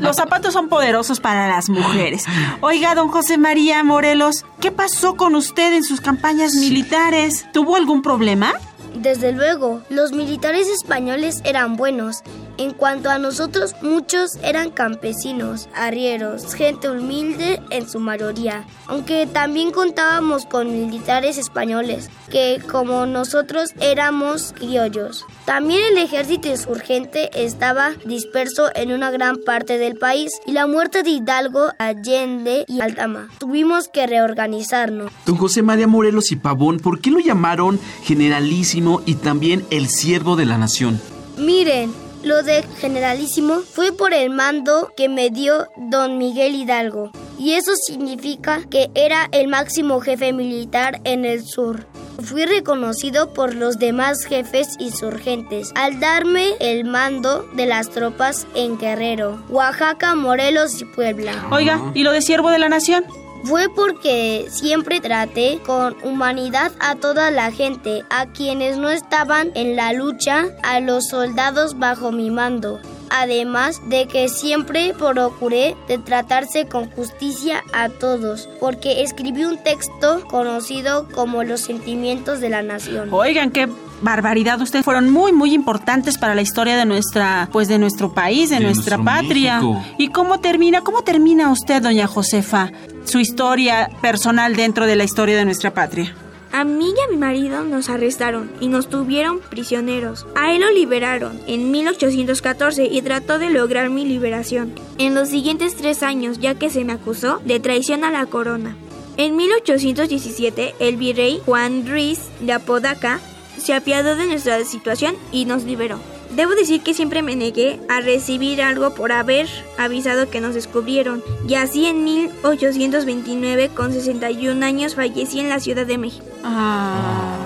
Los 0.00 0.16
zapatos 0.16 0.54
son 0.54 0.68
poderosos 0.68 1.20
para 1.20 1.48
las 1.48 1.68
mujeres. 1.68 2.24
Oiga, 2.60 2.94
don 2.94 3.08
José 3.08 3.38
María 3.38 3.82
Morelos, 3.84 4.44
¿qué 4.60 4.70
pasó 4.70 5.16
con 5.16 5.34
usted 5.34 5.74
en 5.74 5.84
sus 5.84 6.00
campañas 6.00 6.54
militares? 6.54 7.46
¿Tuvo 7.52 7.76
algún 7.76 8.02
problema? 8.02 8.54
Desde 8.94 9.32
luego, 9.32 9.82
los 9.88 10.12
militares 10.12 10.68
españoles 10.68 11.42
eran 11.44 11.76
buenos. 11.76 12.22
En 12.60 12.74
cuanto 12.74 13.08
a 13.08 13.18
nosotros, 13.18 13.74
muchos 13.80 14.36
eran 14.42 14.68
campesinos, 14.68 15.70
arrieros, 15.74 16.52
gente 16.52 16.90
humilde 16.90 17.58
en 17.70 17.88
su 17.88 18.00
mayoría. 18.00 18.66
Aunque 18.86 19.26
también 19.26 19.70
contábamos 19.70 20.44
con 20.44 20.70
militares 20.70 21.38
españoles, 21.38 22.10
que 22.30 22.60
como 22.70 23.06
nosotros 23.06 23.70
éramos 23.80 24.52
criollos. 24.54 25.24
También 25.46 25.80
el 25.90 25.96
ejército 25.96 26.48
insurgente 26.48 27.30
estaba 27.32 27.92
disperso 28.04 28.68
en 28.74 28.92
una 28.92 29.10
gran 29.10 29.38
parte 29.38 29.78
del 29.78 29.96
país 29.96 30.30
y 30.46 30.52
la 30.52 30.66
muerte 30.66 31.02
de 31.02 31.12
Hidalgo, 31.12 31.70
Allende 31.78 32.66
y 32.68 32.82
Aldama. 32.82 33.30
Tuvimos 33.38 33.88
que 33.88 34.06
reorganizarnos. 34.06 35.10
Don 35.24 35.38
José 35.38 35.62
María 35.62 35.86
Morelos 35.86 36.30
y 36.30 36.36
Pavón, 36.36 36.78
¿por 36.78 37.00
qué 37.00 37.10
lo 37.10 37.20
llamaron 37.20 37.80
generalísimo 38.02 39.00
y 39.06 39.14
también 39.14 39.64
el 39.70 39.88
siervo 39.88 40.36
de 40.36 40.44
la 40.44 40.58
nación? 40.58 41.00
Miren, 41.38 41.90
lo 42.22 42.42
de 42.42 42.62
generalísimo 42.78 43.60
fue 43.60 43.92
por 43.92 44.12
el 44.12 44.30
mando 44.30 44.92
que 44.96 45.08
me 45.08 45.30
dio 45.30 45.68
don 45.76 46.18
Miguel 46.18 46.54
Hidalgo. 46.54 47.10
Y 47.38 47.52
eso 47.52 47.72
significa 47.74 48.62
que 48.70 48.90
era 48.94 49.28
el 49.32 49.48
máximo 49.48 50.00
jefe 50.00 50.32
militar 50.32 51.00
en 51.04 51.24
el 51.24 51.42
sur. 51.42 51.86
Fui 52.22 52.44
reconocido 52.44 53.32
por 53.32 53.54
los 53.54 53.78
demás 53.78 54.24
jefes 54.26 54.76
insurgentes 54.78 55.72
al 55.74 56.00
darme 56.00 56.52
el 56.60 56.84
mando 56.84 57.48
de 57.54 57.64
las 57.64 57.88
tropas 57.88 58.46
en 58.54 58.78
Guerrero, 58.78 59.42
Oaxaca, 59.48 60.14
Morelos 60.14 60.82
y 60.82 60.84
Puebla. 60.84 61.48
Oiga, 61.50 61.80
¿y 61.94 62.02
lo 62.02 62.12
de 62.12 62.20
siervo 62.20 62.50
de 62.50 62.58
la 62.58 62.68
nación? 62.68 63.04
Fue 63.44 63.68
porque 63.68 64.46
siempre 64.50 65.00
traté 65.00 65.60
con 65.64 65.96
humanidad 66.02 66.72
a 66.78 66.94
toda 66.96 67.30
la 67.30 67.50
gente, 67.50 68.04
a 68.10 68.26
quienes 68.26 68.76
no 68.76 68.90
estaban 68.90 69.50
en 69.54 69.76
la 69.76 69.92
lucha, 69.92 70.46
a 70.62 70.80
los 70.80 71.08
soldados 71.08 71.78
bajo 71.78 72.12
mi 72.12 72.30
mando. 72.30 72.80
además 73.12 73.82
de 73.88 74.06
que 74.06 74.28
siempre 74.28 74.94
procuré 74.96 75.76
de 75.88 75.98
tratarse 75.98 76.66
con 76.66 76.88
justicia 76.90 77.64
a 77.72 77.88
todos, 77.88 78.48
porque 78.60 79.02
escribí 79.02 79.44
un 79.44 79.58
texto 79.58 80.24
conocido 80.28 81.08
como 81.08 81.42
Los 81.42 81.60
sentimientos 81.60 82.40
de 82.40 82.50
la 82.50 82.62
nación. 82.62 83.12
Oigan, 83.12 83.50
qué 83.50 83.68
barbaridad. 84.00 84.60
Ustedes 84.60 84.84
fueron 84.84 85.10
muy, 85.10 85.32
muy 85.32 85.54
importantes 85.54 86.18
para 86.18 86.34
la 86.34 86.42
historia 86.42 86.76
de 86.76 86.84
nuestra, 86.84 87.48
pues 87.52 87.68
de 87.68 87.78
nuestro 87.78 88.12
país, 88.12 88.50
de, 88.50 88.56
De 88.56 88.64
nuestra 88.64 88.98
patria. 88.98 89.60
México. 89.60 89.84
¿Y 89.98 90.08
cómo 90.08 90.40
termina? 90.40 90.82
¿Cómo 90.82 91.02
termina 91.02 91.50
usted, 91.50 91.82
doña 91.82 92.06
Josefa, 92.06 92.70
su 93.04 93.18
historia 93.18 93.90
personal 94.00 94.56
dentro 94.56 94.86
de 94.86 94.96
la 94.96 95.04
historia 95.04 95.36
de 95.36 95.44
nuestra 95.44 95.72
patria? 95.72 96.14
A 96.52 96.64
mí 96.64 96.86
y 96.96 97.00
a 97.00 97.12
mi 97.12 97.16
marido 97.16 97.62
nos 97.62 97.88
arrestaron 97.90 98.50
y 98.60 98.66
nos 98.66 98.88
tuvieron 98.88 99.38
prisioneros. 99.38 100.26
A 100.34 100.52
él 100.52 100.62
lo 100.62 100.70
liberaron 100.72 101.40
en 101.46 101.70
1814 101.70 102.86
y 102.86 103.02
trató 103.02 103.38
de 103.38 103.50
lograr 103.50 103.88
mi 103.88 104.04
liberación. 104.04 104.74
En 104.98 105.14
los 105.14 105.28
siguientes 105.28 105.76
tres 105.76 106.02
años, 106.02 106.40
ya 106.40 106.56
que 106.56 106.68
se 106.68 106.84
me 106.84 106.92
acusó 106.92 107.40
de 107.44 107.60
traición 107.60 108.02
a 108.02 108.10
la 108.10 108.26
corona. 108.26 108.76
En 109.16 109.36
1817, 109.36 110.74
el 110.80 110.96
virrey 110.96 111.40
Juan 111.44 111.86
Ruiz 111.86 112.20
de 112.40 112.52
Apodaca 112.52 113.20
se 113.58 113.74
apiadó 113.74 114.16
de 114.16 114.26
nuestra 114.26 114.64
situación 114.64 115.14
y 115.32 115.44
nos 115.44 115.64
liberó. 115.64 115.98
Debo 116.34 116.54
decir 116.54 116.82
que 116.82 116.94
siempre 116.94 117.22
me 117.22 117.34
negué 117.34 117.80
a 117.88 118.00
recibir 118.00 118.62
algo 118.62 118.94
por 118.94 119.10
haber 119.10 119.48
avisado 119.78 120.30
que 120.30 120.40
nos 120.40 120.54
descubrieron, 120.54 121.24
y 121.48 121.54
así 121.54 121.86
en 121.86 122.04
1829, 122.04 123.70
con 123.70 123.92
61 123.92 124.64
años, 124.64 124.94
fallecí 124.94 125.40
en 125.40 125.48
la 125.48 125.58
Ciudad 125.58 125.86
de 125.86 125.98
México. 125.98 126.24
Ah. 126.44 127.36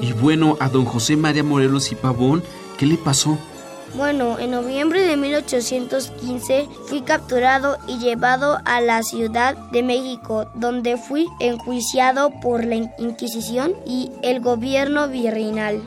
Y 0.00 0.12
bueno, 0.12 0.56
a 0.60 0.68
don 0.68 0.84
José 0.84 1.16
María 1.16 1.42
Morelos 1.42 1.90
y 1.90 1.96
Pavón, 1.96 2.42
¿qué 2.78 2.86
le 2.86 2.96
pasó? 2.96 3.36
Bueno, 3.94 4.38
en 4.38 4.52
noviembre 4.52 5.02
de 5.02 5.16
1815 5.16 6.68
fui 6.86 7.02
capturado 7.02 7.76
y 7.88 7.98
llevado 7.98 8.58
a 8.64 8.80
la 8.80 9.02
Ciudad 9.02 9.56
de 9.72 9.82
México, 9.82 10.50
donde 10.54 10.96
fui 10.96 11.26
enjuiciado 11.40 12.30
por 12.40 12.64
la 12.64 12.76
Inquisición 12.76 13.72
y 13.84 14.12
el 14.22 14.40
gobierno 14.40 15.08
virreinal. 15.08 15.82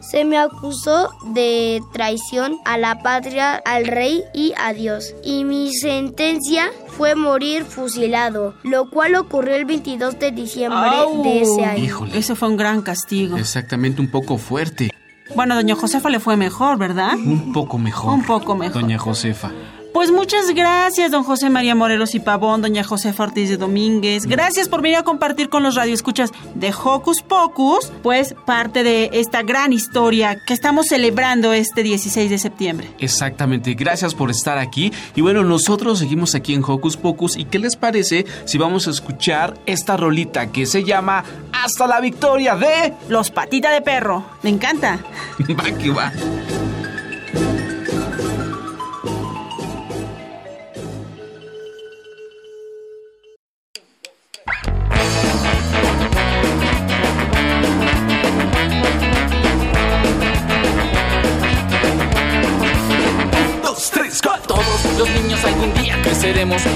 Se 0.00 0.24
me 0.24 0.36
acusó 0.36 1.10
de 1.28 1.80
traición 1.92 2.58
a 2.66 2.76
la 2.76 3.02
patria, 3.02 3.54
al 3.54 3.86
rey 3.86 4.22
y 4.34 4.52
a 4.58 4.74
Dios. 4.74 5.14
Y 5.24 5.44
mi 5.44 5.72
sentencia 5.72 6.70
fue 6.88 7.14
morir 7.14 7.64
fusilado, 7.64 8.54
lo 8.64 8.90
cual 8.90 9.14
ocurrió 9.14 9.54
el 9.54 9.64
22 9.64 10.18
de 10.18 10.30
diciembre 10.32 10.90
de 11.22 11.42
ese 11.42 11.64
año. 11.64 11.82
Híjole. 11.82 12.18
Ese 12.18 12.34
fue 12.34 12.48
un 12.48 12.58
gran 12.58 12.82
castigo. 12.82 13.38
Exactamente 13.38 14.02
un 14.02 14.10
poco 14.10 14.36
fuerte. 14.36 14.90
Bueno, 15.34 15.54
doña 15.54 15.74
Josefa 15.74 16.10
le 16.10 16.20
fue 16.20 16.36
mejor, 16.36 16.78
¿verdad? 16.78 17.14
Un 17.14 17.52
poco 17.52 17.78
mejor. 17.78 18.12
Un 18.12 18.24
poco 18.24 18.54
mejor. 18.54 18.82
Doña 18.82 18.98
Josefa. 18.98 19.50
Pues 19.94 20.10
muchas 20.10 20.50
gracias, 20.50 21.12
don 21.12 21.22
José 21.22 21.50
María 21.50 21.76
Morelos 21.76 22.16
y 22.16 22.18
Pavón, 22.18 22.62
doña 22.62 22.82
Josefa 22.82 23.22
Ortiz 23.22 23.48
de 23.48 23.56
Domínguez. 23.56 24.26
Gracias 24.26 24.68
por 24.68 24.82
venir 24.82 24.98
a 24.98 25.04
compartir 25.04 25.48
con 25.48 25.62
los 25.62 25.76
radioescuchas 25.76 26.32
de 26.56 26.74
Hocus 26.74 27.22
Pocus, 27.22 27.92
pues 28.02 28.34
parte 28.44 28.82
de 28.82 29.10
esta 29.12 29.42
gran 29.42 29.72
historia 29.72 30.36
que 30.44 30.52
estamos 30.52 30.86
celebrando 30.88 31.52
este 31.52 31.84
16 31.84 32.28
de 32.28 32.38
septiembre. 32.38 32.90
Exactamente, 32.98 33.74
gracias 33.74 34.16
por 34.16 34.32
estar 34.32 34.58
aquí. 34.58 34.92
Y 35.14 35.20
bueno, 35.20 35.44
nosotros 35.44 36.00
seguimos 36.00 36.34
aquí 36.34 36.54
en 36.54 36.64
Hocus 36.66 36.96
Pocus. 36.96 37.36
¿Y 37.36 37.44
qué 37.44 37.60
les 37.60 37.76
parece 37.76 38.26
si 38.46 38.58
vamos 38.58 38.88
a 38.88 38.90
escuchar 38.90 39.54
esta 39.64 39.96
rolita 39.96 40.50
que 40.50 40.66
se 40.66 40.82
llama 40.82 41.22
Hasta 41.52 41.86
la 41.86 42.00
victoria 42.00 42.56
de... 42.56 42.94
Los 43.08 43.30
patita 43.30 43.70
de 43.70 43.80
perro. 43.80 44.24
Me 44.42 44.50
encanta. 44.50 44.98
va 45.38 45.78
que 45.78 45.90
va. 45.90 46.12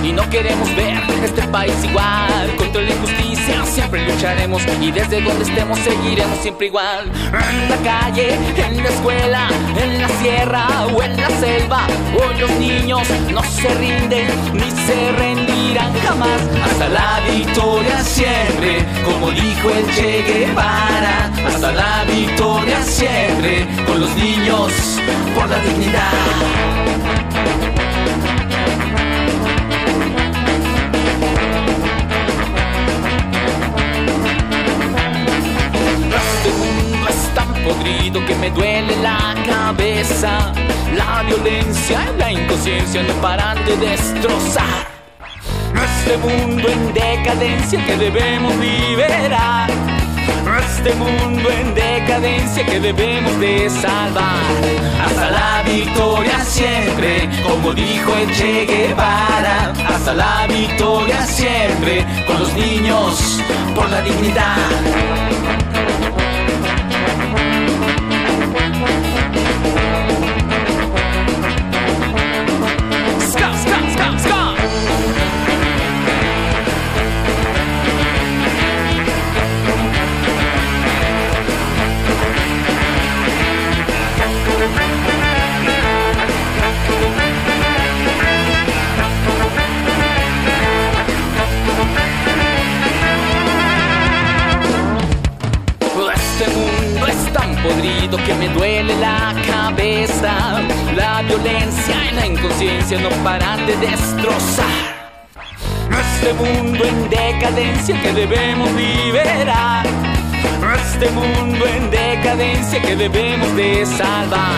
Y 0.02 0.12
no 0.12 0.28
queremos 0.28 0.74
ver 0.74 1.00
este 1.22 1.42
país 1.48 1.72
igual. 1.84 2.56
Contra 2.56 2.82
la 2.82 2.90
injusticia 2.90 3.64
siempre 3.64 4.04
lucharemos 4.08 4.62
y 4.80 4.90
desde 4.90 5.20
donde 5.20 5.44
estemos 5.44 5.78
seguiremos 5.78 6.38
siempre 6.40 6.66
igual. 6.66 7.04
En 7.06 7.70
la 7.70 7.76
calle, 7.76 8.34
en 8.56 8.82
la 8.82 8.88
escuela, 8.88 9.48
en 9.80 10.02
la 10.02 10.08
sierra 10.20 10.66
o 10.92 11.00
en 11.00 11.16
la 11.16 11.30
selva. 11.30 11.86
Hoy 12.12 12.40
los 12.40 12.50
niños 12.58 13.02
no 13.30 13.40
se 13.44 13.68
rinden 13.74 14.26
ni 14.52 14.68
se 14.68 15.12
rendirán 15.12 15.92
jamás. 16.04 16.40
Hasta 16.64 16.88
la 16.88 17.20
victoria 17.30 18.02
siempre, 18.02 18.84
como 19.04 19.30
dijo 19.30 19.70
el 19.70 19.94
Che 19.94 20.22
Guevara. 20.22 21.30
Hasta 21.46 21.72
la 21.72 22.04
victoria 22.04 22.82
siempre, 22.82 23.64
con 23.86 24.00
los 24.00 24.12
niños 24.16 24.72
por 25.36 25.48
la 25.48 25.58
dignidad. 25.60 27.27
Podrido 37.68 38.24
que 38.24 38.34
me 38.36 38.50
duele 38.50 38.96
la 39.02 39.34
cabeza. 39.46 40.52
La 40.96 41.22
violencia 41.22 41.98
y 42.14 42.18
la 42.18 42.32
inconsciencia 42.32 43.02
no 43.02 43.14
paran 43.20 43.62
de 43.64 43.76
destrozar. 43.76 44.88
Este 45.74 46.16
mundo 46.18 46.68
en 46.68 46.94
decadencia 46.94 47.84
que 47.84 47.96
debemos 47.96 48.54
liberar. 48.56 49.68
Este 50.58 50.94
mundo 50.94 51.50
en 51.50 51.74
decadencia 51.74 52.64
que 52.64 52.80
debemos 52.80 53.38
de 53.38 53.68
salvar. 53.68 54.42
Hasta 55.04 55.30
la 55.30 55.62
victoria 55.62 56.44
siempre, 56.44 57.28
como 57.46 57.74
dijo 57.74 58.14
el 58.16 58.30
Che 58.34 58.64
Guevara. 58.64 59.72
Hasta 59.86 60.14
la 60.14 60.46
victoria 60.48 61.20
siempre, 61.26 62.06
con 62.26 62.40
los 62.40 62.52
niños 62.54 63.40
por 63.74 63.88
la 63.90 64.00
dignidad. 64.00 65.17
Que 98.16 98.34
me 98.34 98.48
duele 98.48 98.96
la 98.96 99.34
cabeza. 99.46 100.62
La 100.96 101.22
violencia 101.22 101.94
y 102.10 102.14
la 102.14 102.26
inconsciencia 102.26 102.98
no 103.00 103.10
paran 103.22 103.66
de 103.66 103.76
destrozar. 103.76 104.66
Este 105.90 106.32
mundo 106.32 106.84
en 106.84 107.10
decadencia 107.10 108.00
que 108.00 108.12
debemos 108.12 108.70
liberar. 108.72 109.86
Este 110.74 111.10
mundo 111.10 111.66
en 111.66 111.90
decadencia 111.90 112.80
que 112.80 112.96
debemos 112.96 113.54
de 113.56 113.84
salvar. 113.84 114.56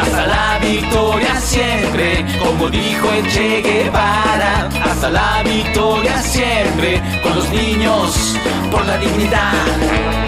Hasta 0.00 0.26
la 0.26 0.58
victoria 0.60 1.40
siempre, 1.40 2.24
como 2.38 2.70
dijo 2.70 3.12
el 3.12 3.28
Che 3.28 3.60
Guevara. 3.62 4.68
Hasta 4.84 5.10
la 5.10 5.42
victoria 5.42 6.22
siempre, 6.22 7.02
con 7.22 7.34
los 7.36 7.50
niños 7.50 8.36
por 8.70 8.86
la 8.86 8.96
dignidad. 8.96 10.27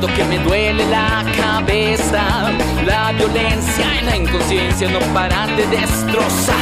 Que 0.00 0.24
me 0.24 0.38
duele 0.40 0.84
la 0.86 1.24
cabeza. 1.36 2.50
La 2.84 3.12
violencia 3.12 3.86
y 4.00 4.04
la 4.04 4.16
inconsciencia 4.16 4.90
no 4.90 4.98
paran 5.14 5.54
de 5.56 5.66
destrozar. 5.66 6.56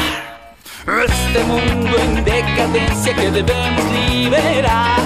Este 1.07 1.43
mundo 1.45 1.97
en 1.99 2.25
decadencia 2.25 3.15
que 3.15 3.31
debemos 3.31 3.85
liberar. 4.11 5.01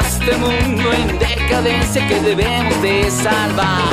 Este 0.00 0.36
mundo 0.36 0.92
en 0.92 1.18
decadencia 1.18 2.06
que 2.08 2.20
debemos 2.20 2.82
de 2.82 3.10
salvar. 3.10 3.92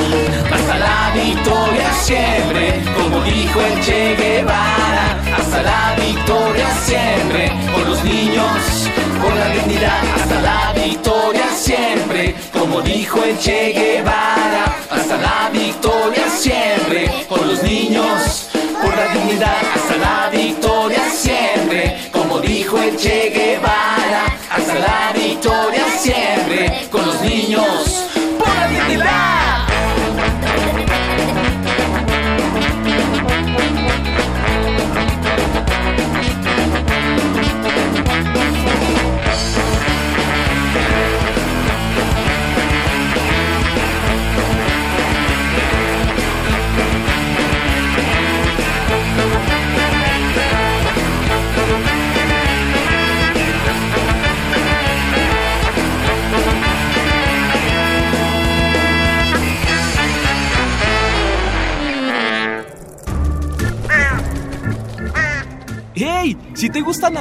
Hasta 0.52 0.78
la 0.80 1.12
victoria 1.14 1.94
siempre, 2.02 2.82
como 2.96 3.22
dijo 3.24 3.62
el 3.62 3.80
Che 3.82 4.16
Guevara. 4.16 5.18
Hasta 5.38 5.62
la 5.62 5.96
victoria 6.04 6.68
siempre, 6.84 7.52
por 7.74 7.88
los 7.88 8.04
niños, 8.04 8.90
por 9.22 9.36
la 9.36 9.50
dignidad. 9.50 10.02
Hasta 10.16 10.42
la 10.42 10.74
victoria 10.74 11.48
siempre, 11.54 12.36
como 12.72 12.84
dijo 12.84 13.22
el 13.26 13.38
Che 13.38 13.74
Guevara. 13.74 14.78
Hasta 14.90 15.18
la 15.18 15.50
victoria 15.52 16.24
siempre, 16.30 17.26
por 17.28 17.46
los 17.46 17.62
niños, 17.64 18.48
por 18.82 18.96
la 18.96 19.08
dignidad. 19.10 19.58
Hasta 19.76 19.98
la 19.98 20.30
victoria 20.30 21.02
siempre, 21.12 22.10
como 22.14 22.40
dijo 22.40 22.82
el 22.82 22.96
Che 22.96 23.30
Guevara. 23.30 24.24
Hasta 24.50 24.76
la 24.76 25.12
victoria 25.14 25.84
siempre, 26.00 26.88
con 26.90 27.06
los 27.06 27.22
niños, 27.22 28.08
por 28.40 28.56
la 28.56 28.68
dignidad. 28.68 29.31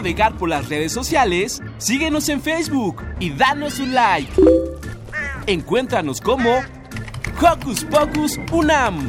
Navegar 0.00 0.38
por 0.38 0.48
las 0.48 0.66
redes 0.70 0.92
sociales, 0.92 1.60
síguenos 1.76 2.30
en 2.30 2.40
Facebook 2.40 3.04
y 3.18 3.28
danos 3.28 3.78
un 3.80 3.92
like. 3.92 4.32
Encuéntranos 5.46 6.22
como 6.22 6.60
Hocus 7.38 7.84
Pocus 7.84 8.38
Unam. 8.50 9.06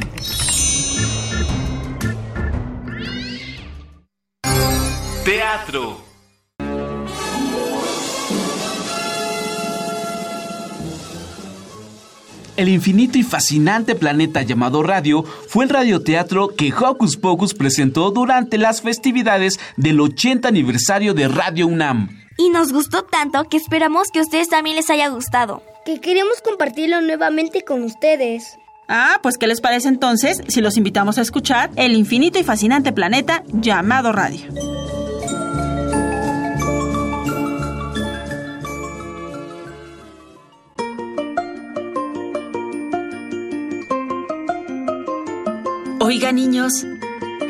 Teatro. 5.24 6.11
El 12.62 12.68
infinito 12.68 13.18
y 13.18 13.24
fascinante 13.24 13.96
planeta 13.96 14.42
llamado 14.42 14.84
radio 14.84 15.24
fue 15.24 15.64
el 15.64 15.70
radioteatro 15.70 16.54
que 16.56 16.72
Hocus 16.72 17.16
Pocus 17.16 17.54
presentó 17.54 18.12
durante 18.12 18.56
las 18.56 18.82
festividades 18.82 19.58
del 19.76 20.00
80 20.00 20.46
aniversario 20.46 21.12
de 21.12 21.26
Radio 21.26 21.66
UNAM. 21.66 22.22
Y 22.38 22.50
nos 22.50 22.72
gustó 22.72 23.02
tanto 23.02 23.42
que 23.48 23.56
esperamos 23.56 24.12
que 24.12 24.20
a 24.20 24.22
ustedes 24.22 24.48
también 24.48 24.76
les 24.76 24.90
haya 24.90 25.08
gustado. 25.08 25.60
Que 25.84 26.00
queremos 26.00 26.40
compartirlo 26.40 27.00
nuevamente 27.00 27.62
con 27.62 27.82
ustedes. 27.82 28.56
Ah, 28.86 29.18
pues 29.24 29.38
¿qué 29.38 29.48
les 29.48 29.60
parece 29.60 29.88
entonces 29.88 30.40
si 30.46 30.60
los 30.60 30.76
invitamos 30.76 31.18
a 31.18 31.22
escuchar 31.22 31.72
el 31.74 31.94
infinito 31.94 32.38
y 32.38 32.44
fascinante 32.44 32.92
planeta 32.92 33.42
llamado 33.48 34.12
radio? 34.12 34.40
Oiga, 46.04 46.32
niños, 46.32 46.84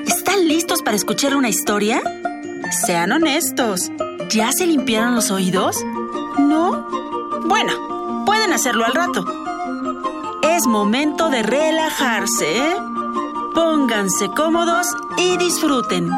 ¿están 0.07 0.47
listos 0.47 0.83
para 0.83 0.95
escuchar 0.95 1.35
una 1.37 1.49
historia? 1.49 2.03
Sean 2.85 3.11
honestos. 3.11 3.91
¿Ya 4.29 4.53
se 4.53 4.67
limpiaron 4.67 5.15
los 5.15 5.31
oídos? 5.31 5.83
¿No? 6.39 6.87
Bueno, 7.47 8.25
pueden 8.27 8.53
hacerlo 8.53 8.85
al 8.85 8.93
rato. 8.93 9.25
Es 10.43 10.67
momento 10.67 11.31
de 11.31 11.43
relajarse, 11.43 12.59
¿eh? 12.59 12.77
Pónganse 13.55 14.29
cómodos 14.37 14.89
y 15.17 15.39
disfruten. 15.39 16.11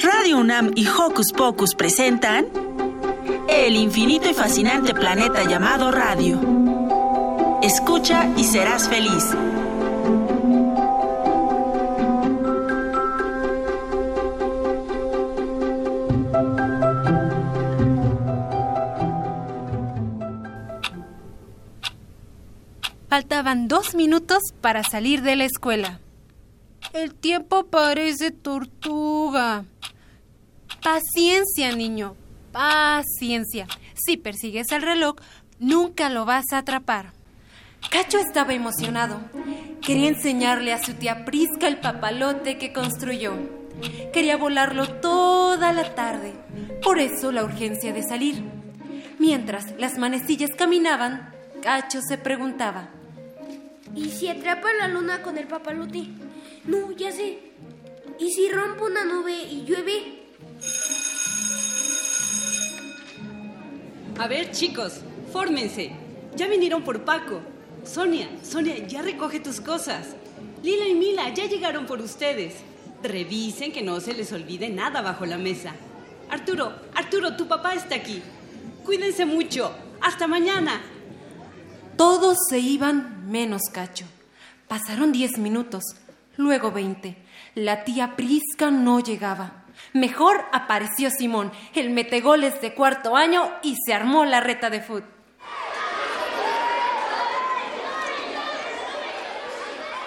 Radio 0.00 0.38
UNAM 0.38 0.70
y 0.76 0.86
Hocus 0.86 1.32
Pocus 1.32 1.74
presentan 1.74 2.46
El 3.48 3.74
infinito 3.74 4.30
y 4.30 4.34
fascinante 4.34 4.94
planeta 4.94 5.42
llamado 5.42 5.90
radio. 5.90 6.38
Escucha 7.62 8.28
y 8.36 8.44
serás 8.44 8.88
feliz. 8.88 9.34
Faltaban 23.40 23.68
dos 23.68 23.94
minutos 23.94 24.42
para 24.60 24.84
salir 24.84 25.22
de 25.22 25.34
la 25.34 25.46
escuela. 25.46 25.98
El 26.92 27.14
tiempo 27.14 27.68
parece 27.68 28.32
tortuga. 28.32 29.64
Paciencia, 30.82 31.74
niño. 31.74 32.16
Paciencia. 32.52 33.66
Si 33.94 34.18
persigues 34.18 34.70
el 34.72 34.82
reloj, 34.82 35.16
nunca 35.58 36.10
lo 36.10 36.26
vas 36.26 36.52
a 36.52 36.58
atrapar. 36.58 37.12
Cacho 37.90 38.18
estaba 38.18 38.52
emocionado. 38.52 39.18
Quería 39.80 40.10
enseñarle 40.10 40.74
a 40.74 40.84
su 40.84 40.92
tía 40.92 41.24
Prisca 41.24 41.66
el 41.66 41.78
papalote 41.78 42.58
que 42.58 42.74
construyó. 42.74 43.32
Quería 44.12 44.36
volarlo 44.36 44.86
toda 45.00 45.72
la 45.72 45.94
tarde. 45.94 46.34
Por 46.82 46.98
eso 46.98 47.32
la 47.32 47.42
urgencia 47.42 47.94
de 47.94 48.02
salir. 48.02 48.44
Mientras 49.18 49.64
las 49.78 49.96
manecillas 49.96 50.50
caminaban, 50.58 51.34
Cacho 51.62 52.02
se 52.06 52.18
preguntaba. 52.18 52.99
¿Y 53.94 54.08
si 54.10 54.28
atrapa 54.28 54.72
la 54.74 54.88
luna 54.88 55.22
con 55.22 55.36
el 55.38 55.46
papalote? 55.46 56.06
No, 56.64 56.92
ya 56.92 57.10
sé. 57.10 57.38
¿Y 58.18 58.30
si 58.30 58.48
rompo 58.50 58.86
una 58.86 59.04
nube 59.04 59.32
y 59.32 59.64
llueve? 59.64 60.20
A 64.18 64.28
ver, 64.28 64.50
chicos, 64.52 65.00
fórmense. 65.32 65.92
Ya 66.36 66.46
vinieron 66.46 66.82
por 66.82 67.04
Paco. 67.04 67.40
Sonia, 67.84 68.28
Sonia, 68.42 68.86
ya 68.86 69.02
recoge 69.02 69.40
tus 69.40 69.60
cosas. 69.60 70.14
Lila 70.62 70.86
y 70.86 70.94
Mila 70.94 71.32
ya 71.32 71.46
llegaron 71.46 71.86
por 71.86 72.00
ustedes. 72.00 72.56
Revisen 73.02 73.72
que 73.72 73.82
no 73.82 73.98
se 74.00 74.12
les 74.12 74.32
olvide 74.32 74.68
nada 74.68 75.00
bajo 75.00 75.24
la 75.24 75.38
mesa. 75.38 75.74
Arturo, 76.28 76.72
Arturo, 76.94 77.36
tu 77.36 77.48
papá 77.48 77.74
está 77.74 77.94
aquí. 77.94 78.22
Cuídense 78.84 79.24
mucho. 79.24 79.74
Hasta 80.00 80.26
mañana. 80.26 80.80
Todos 82.00 82.38
se 82.48 82.58
iban 82.58 83.30
menos 83.30 83.60
Cacho. 83.70 84.06
Pasaron 84.68 85.12
diez 85.12 85.36
minutos, 85.36 85.84
luego 86.38 86.72
veinte. 86.72 87.22
La 87.54 87.84
tía 87.84 88.16
Prisca 88.16 88.70
no 88.70 89.00
llegaba. 89.00 89.64
Mejor 89.92 90.46
apareció 90.50 91.10
Simón, 91.10 91.52
el 91.74 91.90
metegoles 91.90 92.58
de 92.62 92.72
cuarto 92.72 93.16
año, 93.16 93.52
y 93.62 93.76
se 93.84 93.92
armó 93.92 94.24
la 94.24 94.40
reta 94.40 94.70
de 94.70 94.80
fútbol. 94.80 95.04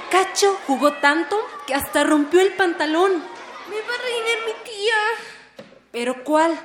Cacho 0.10 0.58
jugó 0.66 0.94
tanto 0.94 1.38
que 1.68 1.76
hasta 1.76 2.04
rompió 2.04 2.42
el 2.42 2.54
pantalón. 2.54 3.12
Me 3.12 3.76
va 3.76 3.94
a 3.94 4.02
reinar 4.02 4.48
mi 4.48 4.64
tía. 4.64 5.66
¿Pero 5.92 6.24
cuál? 6.24 6.60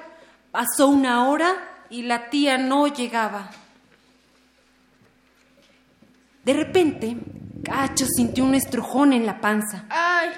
Pasó 0.53 0.89
una 0.89 1.29
hora 1.29 1.85
y 1.91 2.05
la 2.05 2.31
tía 2.31 2.57
no 2.57 2.87
llegaba. 2.87 3.51
De 6.49 6.55
repente, 6.55 7.15
Cacho 7.63 8.07
sintió 8.07 8.43
un 8.43 8.55
estrujón 8.55 9.13
en 9.13 9.27
la 9.27 9.39
panza. 9.39 9.85
¡Ay! 9.91 10.31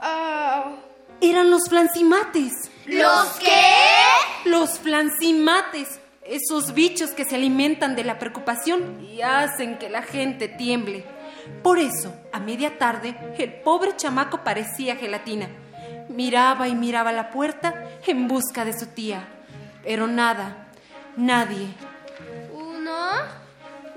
¡Ah! 0.00 0.76
Eran 1.20 1.50
los 1.50 1.68
flancimates. 1.68 2.54
¿Los 2.86 3.26
qué? 3.38 4.48
Los 4.48 4.78
flancimates. 4.78 6.00
Esos 6.24 6.72
bichos 6.72 7.10
que 7.10 7.26
se 7.26 7.34
alimentan 7.34 7.96
de 7.96 8.04
la 8.04 8.18
preocupación 8.18 9.04
y 9.04 9.20
hacen 9.20 9.76
que 9.76 9.90
la 9.90 10.00
gente 10.00 10.48
tiemble. 10.48 11.04
Por 11.62 11.78
eso, 11.78 12.14
a 12.32 12.40
media 12.40 12.78
tarde, 12.78 13.14
el 13.36 13.52
pobre 13.60 13.94
chamaco 13.94 14.42
parecía 14.42 14.96
gelatina. 14.96 15.50
Miraba 16.08 16.66
y 16.66 16.74
miraba 16.74 17.12
la 17.12 17.28
puerta 17.28 17.74
en 18.06 18.26
busca 18.26 18.64
de 18.64 18.72
su 18.72 18.86
tía. 18.86 19.28
Pero 19.84 20.06
nada, 20.06 20.70
nadie. 21.14 21.74
Uno, 22.54 22.92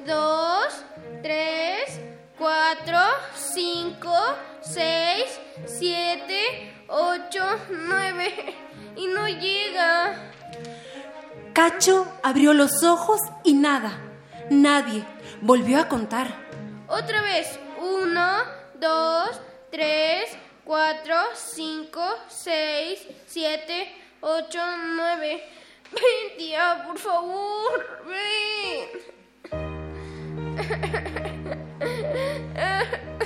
dos, 0.06 0.84
tres, 1.22 2.00
cuatro, 2.38 2.98
cinco, 3.36 4.14
seis, 4.62 5.40
siete, 5.66 6.74
ocho, 6.88 7.44
nueve. 7.70 8.56
Y 8.96 9.08
no 9.08 9.28
llega. 9.28 10.32
Cacho 11.54 12.08
abrió 12.24 12.54
los 12.54 12.84
ojos 12.84 13.20
y 13.44 13.54
nada. 13.54 14.00
Nadie. 14.50 15.06
Volvió 15.42 15.80
a 15.80 15.88
contar. 15.88 16.28
Otra 16.88 17.22
vez. 17.22 17.60
Uno, 17.80 18.44
dos, 18.76 19.42
tres, 19.72 20.26
cuatro, 20.64 21.16
cinco, 21.36 22.04
seis, 22.28 23.00
siete, 23.28 23.94
ocho, 24.22 24.60
nueve. 24.96 25.44
Ven, 25.92 26.38
tía, 26.38 26.84
por 26.86 26.98
favor. 27.00 28.04
Ven. 28.06 29.21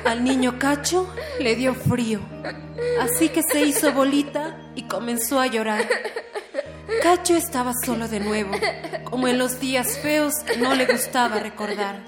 Al 0.05 0.23
niño 0.23 0.59
Cacho 0.59 1.13
le 1.39 1.55
dio 1.55 1.73
frío, 1.73 2.19
así 3.01 3.29
que 3.29 3.41
se 3.41 3.61
hizo 3.65 3.91
bolita 3.91 4.57
y 4.75 4.83
comenzó 4.83 5.39
a 5.39 5.47
llorar. 5.47 5.87
Cacho 7.01 7.35
estaba 7.35 7.73
solo 7.73 8.07
de 8.07 8.19
nuevo, 8.19 8.51
como 9.03 9.27
en 9.27 9.37
los 9.39 9.59
días 9.59 9.97
feos 9.97 10.35
que 10.45 10.57
no 10.57 10.75
le 10.75 10.85
gustaba 10.85 11.39
recordar. 11.39 11.99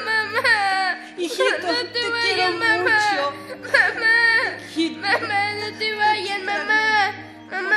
mamá. 0.05 0.97
Hijito, 1.17 1.67
no 1.67 1.77
te, 1.91 1.99
te 1.99 2.09
vayas, 2.09 2.33
quiero 2.35 2.51
mamá. 2.57 2.77
mucho. 2.83 3.33
Mamá, 3.71 4.57
Hijito. 4.69 4.99
mamá, 5.01 5.41
no 5.61 5.77
te 5.77 5.95
vayas, 5.95 6.39
mamá. 6.43 7.13
Mamá. 7.51 7.75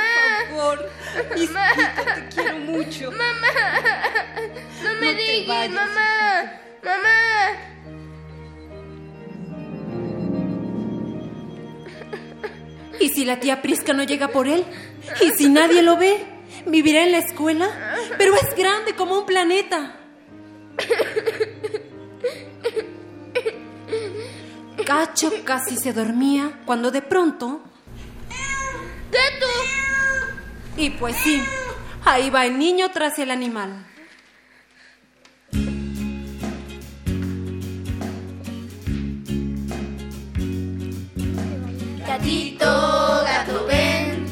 Por 0.49 0.57
favor, 0.57 0.89
hijito, 1.35 1.53
te 2.15 2.27
quiero 2.35 2.57
mucho. 2.59 3.11
Mamá, 3.11 3.53
no 4.83 4.93
me 5.01 5.13
No 5.13 5.47
vayas. 5.47 5.73
mamá. 5.73 6.51
Mamá. 6.83 7.19
¿Y 12.99 13.09
si 13.09 13.23
la 13.25 13.39
tía 13.39 13.61
Prisca 13.61 13.93
no 13.93 14.03
llega 14.03 14.27
por 14.29 14.47
él? 14.47 14.65
¿Y 15.21 15.29
si 15.37 15.49
nadie 15.49 15.81
lo 15.81 15.97
ve? 15.97 16.17
¿Vivirá 16.65 17.03
en 17.03 17.11
la 17.13 17.19
escuela? 17.19 17.69
Pero 18.17 18.35
es 18.35 18.55
grande 18.55 18.93
como 18.95 19.17
un 19.19 19.25
planeta. 19.25 19.95
Cacho 24.85 25.31
casi 25.45 25.77
se 25.77 25.93
dormía 25.93 26.59
cuando 26.65 26.91
de 26.91 27.01
pronto... 27.01 27.61
¡Gato! 29.11 29.47
Y 30.79 30.91
pues 30.91 31.17
sí, 31.17 31.43
ahí 32.05 32.29
va 32.29 32.45
el 32.45 32.57
niño 32.57 32.89
tras 32.93 33.19
el 33.19 33.31
animal. 33.31 33.85
Gatito, 42.07 42.65
gato, 43.25 43.65
ven. 43.67 44.25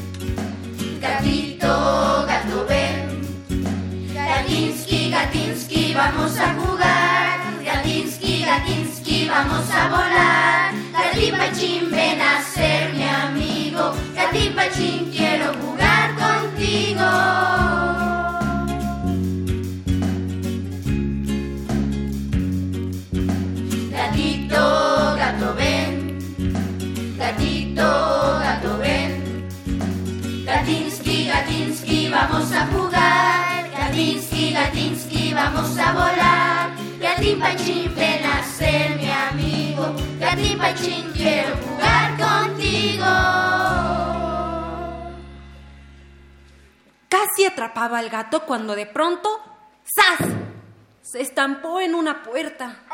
Gatito, 1.02 2.24
gato, 2.26 2.66
ven. 2.66 4.14
Gatinsky, 4.14 5.10
Gatinsky, 5.10 5.92
vamos 5.92 6.38
a 6.38 6.54
jugar. 6.54 7.62
Gatinsky, 7.62 8.42
Gatinsky, 8.46 9.28
vamos 9.28 9.70
a 9.70 9.88
volar. 9.88 10.74
Gatipachín, 10.92 11.90
ven 11.90 12.22
a 12.22 12.42
ser 12.42 12.94
mi 12.94 13.02
amigo. 13.04 13.47
Gatipachín, 13.78 15.10
quiero 15.12 15.54
jugar 15.54 16.10
contigo. 16.16 17.06
Gatito, 23.92 25.16
gato, 25.16 25.54
ven. 25.54 26.18
Gatito, 27.16 27.90
gato, 28.42 28.78
ven. 28.78 29.46
Gatinsky, 30.44 31.26
Gatinsky, 31.28 32.08
vamos 32.10 32.50
a 32.50 32.66
jugar. 32.66 33.70
Gatinsky, 33.70 34.52
Gatinsky, 34.52 35.34
vamos 35.34 35.78
a 35.78 35.92
volar. 35.92 36.77
Gatín 37.00 37.38
Pachín, 37.38 37.94
ven 37.94 38.24
a 38.24 38.42
ser 38.42 38.96
mi 38.96 39.08
amigo. 39.08 39.94
Gatín 40.18 40.58
Pachín, 40.58 41.12
quiero 41.12 41.56
jugar 41.56 42.16
contigo. 42.18 43.04
Casi 47.08 47.46
atrapaba 47.46 47.98
al 47.98 48.10
gato 48.10 48.44
cuando 48.44 48.74
de 48.74 48.86
pronto... 48.86 49.28
¡Zas! 49.84 50.28
Se 51.00 51.22
estampó 51.22 51.80
en 51.80 51.94
una 51.94 52.22
puerta. 52.22 52.84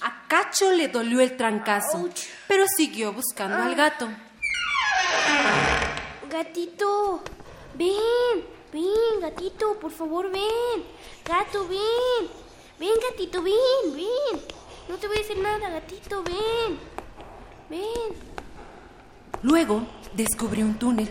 A 0.00 0.26
Cacho 0.26 0.72
le 0.72 0.88
dolió 0.88 1.20
el 1.20 1.36
trancazo, 1.36 2.08
pero 2.46 2.64
siguió 2.66 3.12
buscando 3.12 3.62
al 3.62 3.74
gato. 3.74 4.08
Gatito, 6.30 7.22
ven, 7.74 8.44
ven, 8.78 9.20
gatito, 9.20 9.74
por 9.80 9.90
favor, 9.90 10.30
ven. 10.30 10.84
Gato, 11.24 11.66
ven. 11.68 12.28
Ven, 12.78 12.94
gatito, 13.10 13.42
ven, 13.42 13.94
ven. 13.94 14.40
No 14.88 14.96
te 14.96 15.08
voy 15.08 15.16
a 15.16 15.20
decir 15.20 15.38
nada, 15.38 15.68
gatito, 15.68 16.22
ven. 16.22 16.78
Ven. 17.68 18.16
Luego 19.42 19.82
descubrió 20.14 20.64
un 20.64 20.78
túnel. 20.78 21.08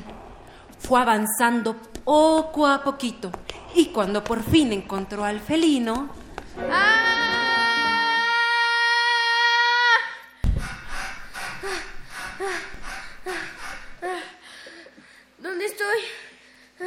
Fue 0.80 1.02
avanzando 1.02 1.76
poco 2.04 2.68
a 2.68 2.84
poquito 2.84 3.32
y 3.76 3.88
cuando 3.88 4.24
por 4.24 4.44
fin 4.44 4.72
encontró 4.72 5.24
al 5.24 5.40
felino, 5.40 6.10
¿Dónde 6.56 7.17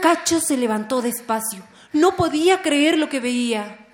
Cacho 0.03 0.41
se 0.41 0.57
levantó 0.57 1.03
despacio. 1.03 1.63
No 1.93 2.17
podía 2.17 2.63
creer 2.63 2.97
lo 2.97 3.11
que 3.11 3.21
veía. 3.21 3.87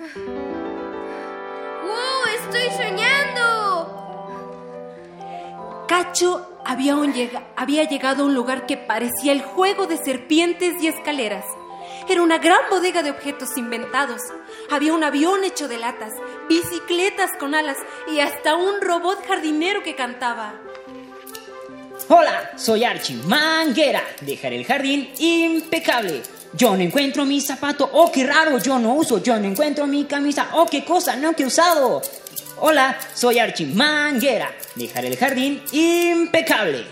¡Wow! 1.82 2.26
¡Estoy 2.40 2.70
soñando! 2.76 3.34
Cacho 5.88 6.60
había, 6.64 6.94
un 6.94 7.12
había 7.56 7.84
llegado 7.88 8.22
a 8.22 8.26
un 8.26 8.34
lugar 8.34 8.66
que 8.66 8.76
parecía 8.76 9.32
el 9.32 9.42
juego 9.42 9.86
de 9.86 9.96
serpientes 9.96 10.80
y 10.80 10.86
escaleras. 10.86 11.44
Era 12.08 12.22
una 12.22 12.38
gran 12.38 12.60
bodega 12.70 13.02
de 13.02 13.10
objetos 13.10 13.56
inventados. 13.56 14.20
Había 14.70 14.92
un 14.92 15.02
avión 15.02 15.42
hecho 15.42 15.66
de 15.66 15.78
latas, 15.78 16.12
bicicletas 16.48 17.32
con 17.40 17.52
alas 17.56 17.78
y 18.12 18.20
hasta 18.20 18.54
un 18.54 18.80
robot 18.80 19.26
jardinero 19.26 19.82
que 19.82 19.96
cantaba. 19.96 20.54
Hola, 22.08 22.52
soy 22.54 22.84
Archie 22.84 23.16
Manguera. 23.16 24.00
Dejaré 24.20 24.54
el 24.54 24.64
jardín 24.64 25.10
impecable. 25.18 26.22
Yo 26.52 26.76
no 26.76 26.82
encuentro 26.82 27.24
mi 27.24 27.40
zapato. 27.40 27.90
Oh, 27.92 28.12
qué 28.12 28.24
raro, 28.24 28.58
yo 28.58 28.78
no 28.78 28.94
uso. 28.94 29.20
Yo 29.20 29.36
no 29.40 29.48
encuentro 29.48 29.88
mi 29.88 30.04
camisa. 30.04 30.50
Oh, 30.52 30.66
qué 30.66 30.84
cosa, 30.84 31.16
no 31.16 31.34
que 31.34 31.42
he 31.42 31.46
usado. 31.46 32.00
Hola, 32.58 32.96
soy 33.12 33.40
Archie 33.40 33.66
Manguera. 33.66 34.54
Dejaré 34.76 35.08
el 35.08 35.16
jardín 35.16 35.60
impecable. 35.72 36.86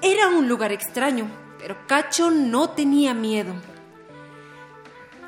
Era 0.00 0.28
un 0.28 0.46
lugar 0.46 0.70
extraño, 0.70 1.28
pero 1.58 1.84
Cacho 1.88 2.30
no 2.30 2.70
tenía 2.70 3.14
miedo. 3.14 3.52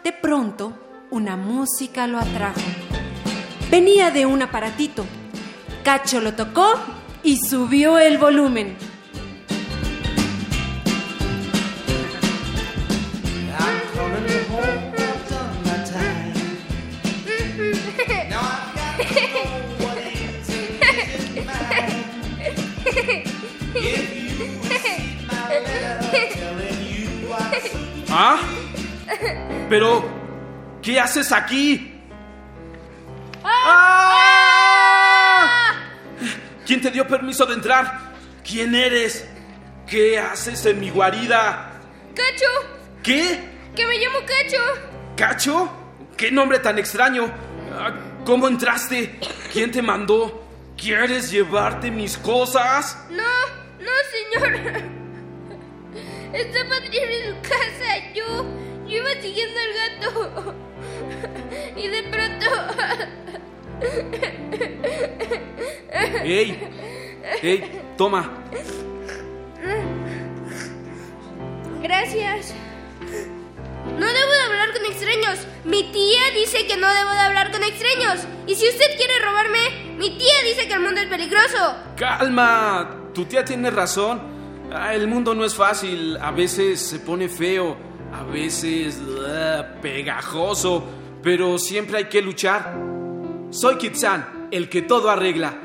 De 0.04 0.12
pronto, 0.12 0.78
una 1.10 1.36
música 1.36 2.06
lo 2.06 2.20
atrajo. 2.20 2.60
Venía 3.68 4.12
de 4.12 4.26
un 4.26 4.42
aparatito. 4.42 5.04
Cacho 5.82 6.20
lo 6.20 6.34
tocó 6.34 6.78
y 7.24 7.38
subió 7.38 7.98
el 7.98 8.18
volumen. 8.18 8.76
¿Ah? 28.16 28.38
Pero, 29.68 30.04
¿qué 30.80 31.00
haces 31.00 31.32
aquí? 31.32 32.00
¡Ah! 33.42 34.23
¿Quién 36.66 36.80
te 36.80 36.90
dio 36.90 37.06
permiso 37.06 37.44
de 37.46 37.54
entrar? 37.54 38.14
¿Quién 38.42 38.74
eres? 38.74 39.26
¿Qué 39.86 40.18
haces 40.18 40.64
en 40.66 40.80
mi 40.80 40.90
guarida? 40.90 41.72
¡Cacho! 42.14 42.46
¿Qué? 43.02 43.40
¡Que 43.76 43.86
me 43.86 43.98
llamo 43.98 44.18
Cacho! 44.20 44.62
¿Cacho? 45.16 45.70
¿Qué 46.16 46.30
nombre 46.30 46.58
tan 46.60 46.78
extraño? 46.78 47.30
Ah, 47.72 47.92
¿Cómo 48.24 48.48
entraste? 48.48 49.18
¿Quién 49.52 49.70
te 49.70 49.82
mandó? 49.82 50.42
¿Quieres 50.76 51.30
llevarte 51.30 51.90
mis 51.90 52.16
cosas? 52.16 52.98
No, 53.10 53.22
no, 53.80 53.92
señor. 54.40 54.82
Estaba 56.32 56.76
en 56.78 57.34
su 57.34 57.40
casa. 57.42 58.12
Yo, 58.14 58.44
yo 58.86 58.96
iba 58.96 59.10
siguiendo 59.20 59.60
al 59.60 59.74
gato. 60.00 60.54
Y 61.76 61.88
de 61.88 62.02
pronto. 62.04 62.46
¡Ey! 66.24 66.58
¡Ey! 67.42 67.82
Toma. 67.96 68.30
Gracias. 71.82 72.54
No 73.98 74.06
debo 74.06 74.32
de 74.32 74.40
hablar 74.46 74.72
con 74.72 74.84
extraños. 74.86 75.46
Mi 75.64 75.92
tía 75.92 76.22
dice 76.34 76.66
que 76.66 76.76
no 76.76 76.92
debo 76.92 77.10
de 77.10 77.20
hablar 77.20 77.52
con 77.52 77.62
extraños. 77.62 78.26
Y 78.46 78.54
si 78.54 78.68
usted 78.68 78.96
quiere 78.96 79.18
robarme, 79.20 79.94
mi 79.98 80.16
tía 80.16 80.34
dice 80.44 80.66
que 80.66 80.74
el 80.74 80.80
mundo 80.80 81.00
es 81.00 81.06
peligroso. 81.06 81.76
¡Calma! 81.96 83.10
Tu 83.14 83.24
tía 83.26 83.44
tiene 83.44 83.70
razón. 83.70 84.22
Ah, 84.72 84.94
el 84.94 85.06
mundo 85.06 85.34
no 85.34 85.44
es 85.44 85.54
fácil. 85.54 86.16
A 86.20 86.30
veces 86.30 86.80
se 86.80 86.98
pone 86.98 87.28
feo. 87.28 87.76
A 88.12 88.24
veces 88.24 89.00
ah, 89.28 89.64
pegajoso. 89.80 90.84
Pero 91.22 91.58
siempre 91.58 91.98
hay 91.98 92.04
que 92.04 92.20
luchar. 92.20 92.93
Soy 93.54 93.78
Kitsan, 93.78 94.48
el 94.50 94.68
que 94.68 94.82
todo 94.82 95.10
arregla. 95.10 95.56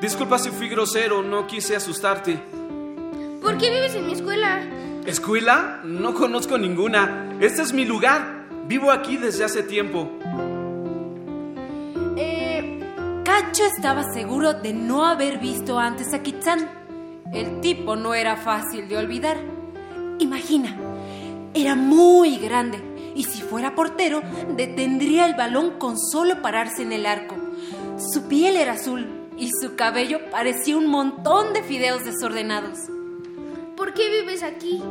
Disculpa 0.00 0.38
si 0.38 0.48
fui 0.48 0.66
grosero, 0.66 1.22
no 1.22 1.46
quise 1.46 1.76
asustarte. 1.76 2.38
¿Por 3.42 3.58
qué 3.58 3.68
vives 3.68 3.94
en 3.94 4.06
mi 4.06 4.14
escuela? 4.14 4.62
¿Escuela? 5.04 5.82
No 5.84 6.14
conozco 6.14 6.56
ninguna. 6.56 7.36
Este 7.40 7.60
es 7.60 7.74
mi 7.74 7.84
lugar. 7.84 8.46
Vivo 8.66 8.90
aquí 8.90 9.18
desde 9.18 9.44
hace 9.44 9.62
tiempo. 9.62 10.10
Eh, 12.16 12.80
Cacho 13.26 13.64
estaba 13.76 14.10
seguro 14.14 14.54
de 14.54 14.72
no 14.72 15.04
haber 15.04 15.38
visto 15.38 15.78
antes 15.78 16.14
a 16.14 16.22
Kitsan. 16.22 16.66
El 17.34 17.60
tipo 17.60 17.94
no 17.94 18.14
era 18.14 18.38
fácil 18.38 18.88
de 18.88 18.96
olvidar. 18.96 19.36
Imagina, 20.18 20.74
era 21.52 21.74
muy 21.74 22.38
grande 22.38 22.93
y 23.14 23.24
si 23.24 23.42
fuera 23.42 23.74
portero 23.74 24.22
detendría 24.56 25.26
el 25.26 25.34
balón 25.34 25.78
con 25.78 25.98
solo 25.98 26.42
pararse 26.42 26.82
en 26.82 26.92
el 26.92 27.06
arco. 27.06 27.36
Su 28.12 28.28
piel 28.28 28.56
era 28.56 28.72
azul 28.72 29.06
y 29.36 29.50
su 29.60 29.76
cabello 29.76 30.18
parecía 30.30 30.76
un 30.76 30.86
montón 30.86 31.52
de 31.52 31.62
fideos 31.62 32.04
desordenados. 32.04 32.78
¿Por 33.76 33.94
qué 33.94 34.08
vives 34.10 34.42
aquí? 34.42 34.82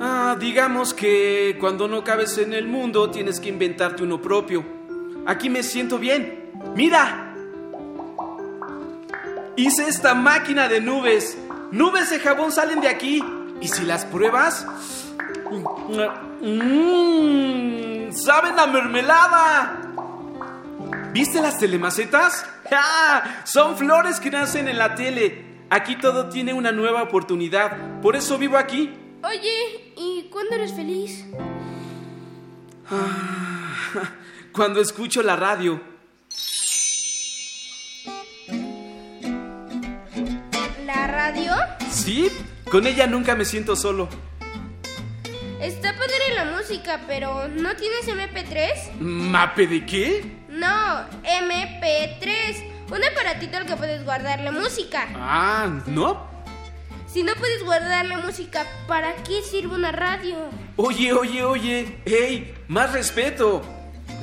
Ah, 0.00 0.36
digamos 0.38 0.94
que 0.94 1.56
cuando 1.60 1.88
no 1.88 2.02
cabes 2.02 2.38
en 2.38 2.54
el 2.54 2.66
mundo 2.66 3.10
tienes 3.10 3.38
que 3.38 3.50
inventarte 3.50 4.02
uno 4.02 4.20
propio. 4.20 4.64
Aquí 5.26 5.50
me 5.50 5.62
siento 5.62 5.98
bien. 5.98 6.50
¡Mira! 6.74 7.34
Hice 9.56 9.88
esta 9.88 10.14
máquina 10.14 10.68
de 10.68 10.80
nubes. 10.80 11.36
Nubes 11.70 12.08
de 12.08 12.18
jabón 12.18 12.50
salen 12.50 12.80
de 12.80 12.88
aquí. 12.88 13.22
Y 13.60 13.68
si 13.68 13.84
las 13.84 14.06
pruebas... 14.06 14.66
Mmm, 16.40 18.12
¡Saben 18.12 18.58
a 18.58 18.66
mermelada! 18.66 19.76
¿Viste 21.12 21.40
las 21.40 21.58
telemacetas? 21.58 22.46
¡Ja! 22.70 23.42
Son 23.44 23.76
flores 23.76 24.20
que 24.20 24.30
nacen 24.30 24.68
en 24.68 24.78
la 24.78 24.94
tele. 24.94 25.44
Aquí 25.68 25.96
todo 25.96 26.28
tiene 26.28 26.54
una 26.54 26.72
nueva 26.72 27.02
oportunidad. 27.02 28.00
Por 28.00 28.16
eso 28.16 28.38
vivo 28.38 28.56
aquí. 28.56 28.90
Oye, 29.22 29.92
¿y 29.96 30.28
cuándo 30.32 30.54
eres 30.54 30.72
feliz? 30.74 31.26
Ah, 32.90 33.74
Cuando 34.52 34.80
escucho 34.80 35.22
la 35.22 35.36
radio. 35.36 35.80
¿La 40.86 41.06
radio? 41.06 41.54
Sí, 41.90 42.28
con 42.70 42.86
ella 42.86 43.06
nunca 43.06 43.36
me 43.36 43.44
siento 43.44 43.76
solo. 43.76 44.08
Está 45.60 45.92
padre 45.92 46.34
la 46.34 46.46
música, 46.46 47.00
pero 47.06 47.46
¿no 47.48 47.76
tienes 47.76 48.08
MP3? 48.08 48.92
¿Mape 48.98 49.66
de 49.66 49.84
qué? 49.84 50.24
No, 50.48 51.04
MP3. 51.22 52.64
Un 52.90 53.04
aparatito 53.04 53.58
al 53.58 53.66
que 53.66 53.76
puedes 53.76 54.02
guardarle 54.02 54.50
música. 54.52 55.06
Ah, 55.16 55.68
¿no? 55.86 56.26
Si 57.06 57.22
no 57.22 57.34
puedes 57.34 57.62
guardarle 57.62 58.16
música, 58.16 58.64
¿para 58.86 59.14
qué 59.16 59.42
sirve 59.42 59.74
una 59.74 59.92
radio? 59.92 60.36
Oye, 60.76 61.12
oye, 61.12 61.44
oye. 61.44 61.98
¡Ey! 62.06 62.54
Más 62.68 62.92
respeto. 62.92 63.60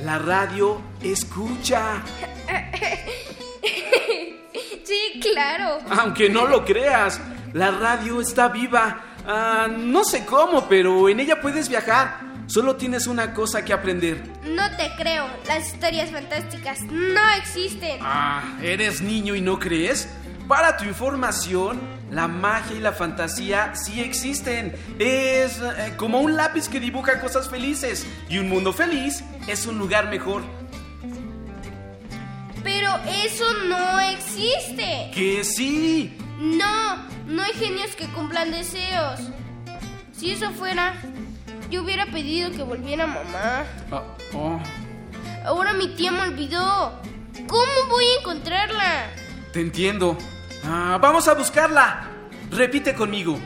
La 0.02 0.18
radio 0.18 0.80
escucha. 1.02 2.02
sí, 4.84 5.20
claro. 5.20 5.78
Aunque 5.90 6.28
no 6.28 6.48
lo 6.48 6.64
creas, 6.64 7.20
la 7.52 7.70
radio 7.70 8.20
está 8.20 8.48
viva. 8.48 9.04
Ah, 9.26 9.68
no 9.68 10.04
sé 10.04 10.24
cómo, 10.24 10.68
pero 10.68 11.08
en 11.08 11.20
ella 11.20 11.40
puedes 11.40 11.68
viajar. 11.68 12.20
Solo 12.46 12.76
tienes 12.76 13.06
una 13.06 13.34
cosa 13.34 13.62
que 13.62 13.74
aprender. 13.74 14.22
No 14.44 14.70
te 14.76 14.90
creo. 14.96 15.26
Las 15.46 15.68
historias 15.68 16.10
fantásticas 16.10 16.80
no 16.82 17.20
existen. 17.36 17.98
Ah, 18.02 18.56
¿eres 18.62 19.02
niño 19.02 19.34
y 19.34 19.42
no 19.42 19.58
crees? 19.58 20.08
Para 20.48 20.78
tu 20.78 20.84
información, 20.84 21.78
la 22.10 22.26
magia 22.26 22.74
y 22.74 22.80
la 22.80 22.92
fantasía 22.92 23.74
sí 23.74 24.00
existen. 24.00 24.74
Es 24.98 25.60
eh, 25.60 25.92
como 25.98 26.20
un 26.20 26.36
lápiz 26.36 26.70
que 26.70 26.80
dibuja 26.80 27.20
cosas 27.20 27.50
felices. 27.50 28.06
Y 28.30 28.38
un 28.38 28.48
mundo 28.48 28.72
feliz 28.72 29.22
es 29.46 29.66
un 29.66 29.78
lugar 29.78 30.08
mejor. 30.08 30.42
Pero 32.64 32.90
eso 33.24 33.44
no 33.66 34.00
existe. 34.00 35.10
¡Que 35.14 35.44
sí! 35.44 36.16
No, 36.38 37.04
no 37.28 37.42
hay 37.42 37.52
genios 37.52 37.94
que 37.94 38.06
cumplan 38.08 38.50
deseos. 38.50 39.20
Si 40.16 40.32
eso 40.32 40.50
fuera, 40.50 40.94
yo 41.70 41.82
hubiera 41.82 42.06
pedido 42.06 42.50
que 42.50 42.62
volviera 42.62 43.06
mamá. 43.06 43.64
Ah, 43.92 44.02
oh, 44.34 44.58
Ahora 45.44 45.72
mi 45.72 45.88
tía 45.94 46.10
me 46.10 46.22
olvidó. 46.22 47.00
¿Cómo 47.46 47.72
voy 47.90 48.04
a 48.04 48.20
encontrarla? 48.20 49.06
te 49.52 49.60
entiendo. 49.60 50.16
Ah, 50.64 50.98
vamos 51.00 51.26
a 51.28 51.34
buscarla. 51.34 52.08
Repite 52.50 52.94
conmigo. 52.94 53.38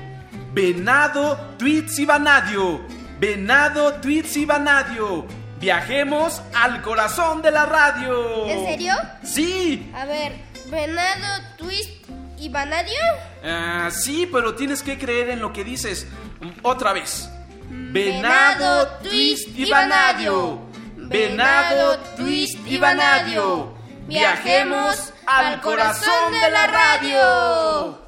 Venado, 0.53 1.37
tweets 1.59 1.99
y 1.99 2.05
vanadio. 2.05 2.81
Venado, 3.21 3.95
tweets 3.95 4.37
y 4.37 4.45
vanadio. 4.45 5.27
Viajemos 5.61 6.42
al 6.55 6.83
corazón 6.83 7.40
de 7.42 7.51
la 7.53 7.66
radio. 7.66 8.47
¿En 8.49 8.66
serio? 8.66 8.95
Sí. 9.23 9.90
A 9.95 10.05
ver, 10.07 10.33
venado, 10.71 11.45
twist 11.57 12.02
y 12.43 12.49
vanadio. 12.49 12.99
Ah, 13.45 13.89
sí, 13.93 14.29
pero 14.31 14.57
tienes 14.57 14.83
que 14.83 14.99
creer 14.99 15.31
en 15.31 15.39
lo 15.41 15.53
que 15.53 15.63
dices. 15.63 16.09
Otra 16.63 16.93
vez. 16.93 17.31
Venado, 17.71 18.89
twist 19.01 19.49
y 19.57 19.71
vanadio. 19.71 20.59
Venado, 20.97 21.99
twist 22.17 22.59
y 22.67 22.79
vanadio. 22.79 23.75
Viajemos 24.09 25.13
al 25.25 25.61
corazón 25.61 26.33
de 26.33 26.51
la 26.51 26.67
radio. 26.67 28.03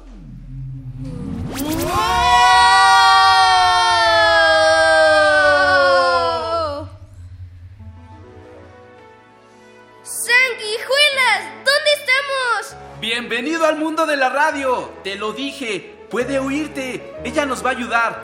Bienvenido 13.05 13.67
al 13.67 13.77
mundo 13.77 14.07
de 14.07 14.17
la 14.17 14.29
radio. 14.29 14.89
Te 15.03 15.15
lo 15.15 15.31
dije. 15.31 15.93
Puede 16.09 16.39
oírte. 16.39 17.13
Ella 17.23 17.45
nos 17.45 17.63
va 17.63 17.69
a 17.69 17.73
ayudar. 17.73 18.23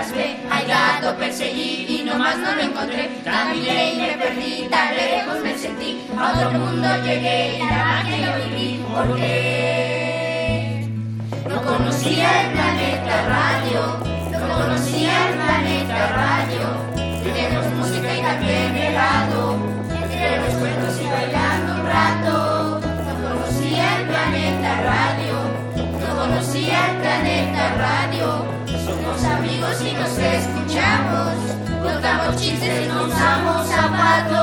Raspé. 0.00 0.36
Al 0.50 0.66
gato 0.66 1.16
perseguí 1.18 1.86
y 1.88 2.02
nomás 2.04 2.38
no 2.38 2.54
lo 2.54 2.62
encontré. 2.62 3.10
Caminé 3.24 3.92
y 3.92 3.96
me 3.98 4.12
perdí, 4.16 4.68
tan 4.70 4.94
lejos 4.94 5.40
me 5.42 5.58
sentí. 5.58 6.06
A 6.18 6.32
otro 6.32 6.50
mundo 6.58 6.88
llegué 7.04 7.56
y 7.56 7.58
la 7.58 7.84
magia 7.90 8.16
yo 8.24 8.32
viví. 8.44 8.84
Porque 8.94 10.88
no 11.48 11.62
conocía 11.62 12.42
el 12.42 12.52
planeta 12.52 13.14
radio. 13.36 13.80
No 14.32 14.38
conocía 14.58 15.28
el 15.28 15.34
planeta 15.34 15.98
radio. 16.22 16.64
Tenemos 17.22 17.66
música 17.78 18.08
y 18.14 18.20
también 18.22 18.76
helado. 18.76 19.69
veces 32.60 32.88
no 32.88 33.04
usamos 33.04 33.66
zapatos. 33.68 34.40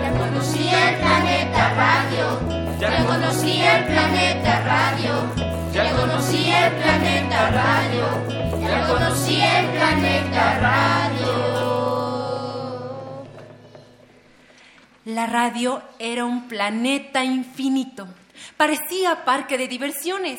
Ya 0.00 0.12
conocí 0.18 0.68
el 0.68 0.96
planeta 0.96 1.74
radio, 1.74 2.40
ya 2.78 3.06
conocí 3.06 3.60
el 3.60 3.84
planeta 3.84 4.60
radio, 4.64 5.14
ya 5.72 5.96
conocí 5.96 6.50
el 6.50 6.72
planeta 6.72 7.50
radio, 7.50 8.06
ya 8.60 8.86
conocí 8.86 9.40
el 9.40 9.66
planeta 9.70 10.58
radio. 10.60 11.48
La 15.04 15.26
radio 15.26 15.82
era 15.98 16.24
un 16.24 16.48
planeta 16.48 17.24
infinito. 17.24 18.06
Parecía 18.56 19.24
parque 19.24 19.58
de 19.58 19.66
diversiones 19.66 20.38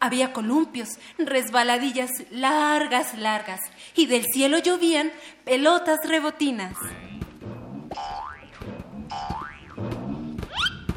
había 0.00 0.32
columpios, 0.32 0.88
resbaladillas 1.18 2.10
largas, 2.30 3.16
largas, 3.16 3.60
y 3.94 4.06
del 4.06 4.24
cielo 4.32 4.58
llovían 4.58 5.10
pelotas 5.44 5.98
rebotinas. 6.04 6.74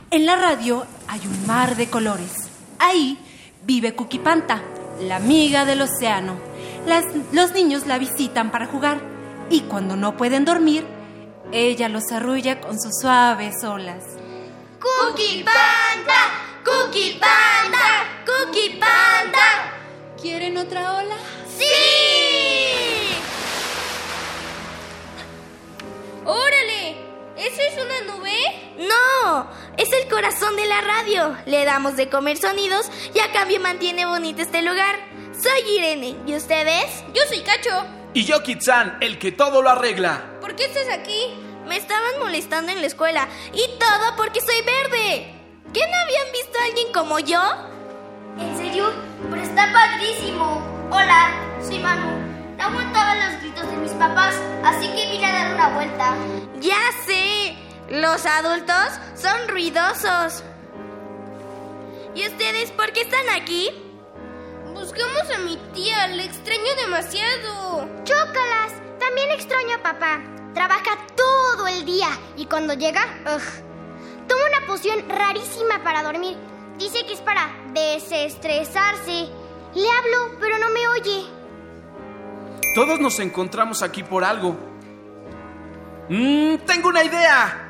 En 0.10 0.26
la 0.26 0.36
radio 0.36 0.86
hay 1.08 1.20
un 1.26 1.48
mar 1.48 1.76
de 1.76 1.90
colores. 1.90 2.50
Ahí 2.80 3.18
vive 3.64 3.94
Kukipanta, 3.94 4.62
la 5.02 5.18
amiga 5.18 5.66
del 5.66 5.82
océano. 5.82 6.38
Los 7.34 7.52
niños 7.52 7.86
la 7.86 7.98
visitan 7.98 8.52
para 8.52 8.68
jugar 8.68 9.02
y 9.50 9.62
cuando 9.62 9.96
no 9.96 10.18
pueden 10.18 10.46
dormir, 10.46 10.86
ella 11.52 11.90
los 11.90 12.12
arrulla 12.12 12.60
con 12.62 12.80
sus 12.80 12.94
suaves 13.02 13.64
olas. 13.64 14.04
Cookie 14.80 15.44
Panda, 15.44 16.57
Cookie 16.68 17.18
Panda, 17.18 18.24
Cookie 18.26 18.72
Panda. 18.72 19.74
¿Quieren 20.22 20.58
otra 20.58 20.96
ola? 20.98 21.16
¡Sí! 21.58 23.16
¡Órale! 26.26 26.98
¿Eso 27.38 27.62
es 27.62 27.74
una 27.82 28.14
nube? 28.14 28.36
No, 28.80 29.50
es 29.78 29.94
el 29.94 30.10
corazón 30.10 30.58
de 30.58 30.66
la 30.66 30.82
radio. 30.82 31.38
Le 31.46 31.64
damos 31.64 31.96
de 31.96 32.10
comer 32.10 32.36
sonidos 32.36 32.92
y 33.14 33.20
a 33.20 33.32
cambio 33.32 33.62
mantiene 33.62 34.06
bonito 34.06 34.42
este 34.42 34.62
lugar. 34.62 35.00
Soy 35.42 35.78
Irene. 35.78 36.18
¿Y 36.26 36.36
ustedes? 36.36 37.02
Yo 37.14 37.22
soy 37.30 37.44
Cacho. 37.44 37.86
Y 38.14 38.26
yo, 38.26 38.44
Kitsan, 38.44 38.98
el 39.00 39.20
que 39.20 39.32
todo 39.32 39.62
lo 39.62 39.70
arregla. 39.70 40.38
¿Por 40.42 40.58
qué 40.58 40.66
estás 40.66 40.90
aquí? 40.90 41.34
Me 41.66 41.78
estaban 41.78 42.20
molestando 42.20 42.74
en 42.74 42.82
la 42.82 42.88
escuela 42.88 43.30
y 43.54 43.66
todo 43.80 44.18
porque 44.18 44.42
soy 44.42 44.62
verde. 44.64 45.37
¿Qué 45.74 45.82
no 45.82 45.98
habían 46.04 46.32
visto 46.32 46.58
a 46.60 46.66
alguien 46.66 46.94
como 46.94 47.20
yo? 47.20 47.42
¿En 48.40 48.58
serio? 48.58 48.92
Pero 49.30 49.42
está 49.42 49.72
padrísimo. 49.74 50.62
Hola, 50.92 51.34
soy 51.62 51.80
Manu. 51.80 52.08
No 52.58 52.64
aguantaba 52.64 53.16
los 53.16 53.42
gritos 53.42 53.70
de 53.70 53.78
mis 53.78 53.92
papás, 53.92 54.36
así 54.64 54.88
que 54.88 55.12
vine 55.12 55.26
a 55.26 55.34
dar 55.34 55.54
una 55.56 55.70
vuelta. 55.76 56.16
Ya 56.60 56.80
sé, 57.06 57.56
los 57.90 58.26
adultos 58.26 59.00
son 59.16 59.48
ruidosos. 59.48 60.44
¿Y 62.16 62.26
ustedes 62.28 62.72
por 62.72 62.92
qué 62.94 63.02
están 63.02 63.30
aquí? 63.40 63.70
Buscamos 64.74 65.30
a 65.36 65.40
mi 65.40 65.58
tía, 65.74 66.08
le 66.08 66.24
extraño 66.24 66.76
demasiado. 66.84 67.88
Chócalas. 68.04 68.74
También 69.00 69.32
extraño 69.32 69.76
a 69.76 69.84
papá. 69.84 70.22
Trabaja 70.54 70.98
todo 71.16 71.68
el 71.68 71.86
día 71.86 72.08
y 72.36 72.46
cuando 72.46 72.74
llega, 72.74 73.02
ugh, 73.26 73.67
toma 74.28 74.42
una 74.46 74.68
poción 74.68 75.08
rarísima 75.10 75.84
para 75.84 76.04
dormir. 76.04 76.38
Dice 76.78 77.06
que 77.06 77.14
es 77.14 77.22
para 77.22 77.50
desestresarse. 77.74 79.30
Le 79.74 79.90
hablo, 79.90 80.38
pero 80.40 80.58
no 80.58 80.70
me 80.70 80.88
oye. 80.88 81.26
Todos 82.76 83.00
nos 83.00 83.20
encontramos 83.20 83.82
aquí 83.82 84.04
por 84.04 84.24
algo. 84.24 84.56
Mmm, 86.10 86.58
tengo 86.66 86.90
una 86.90 87.04
idea. 87.04 87.64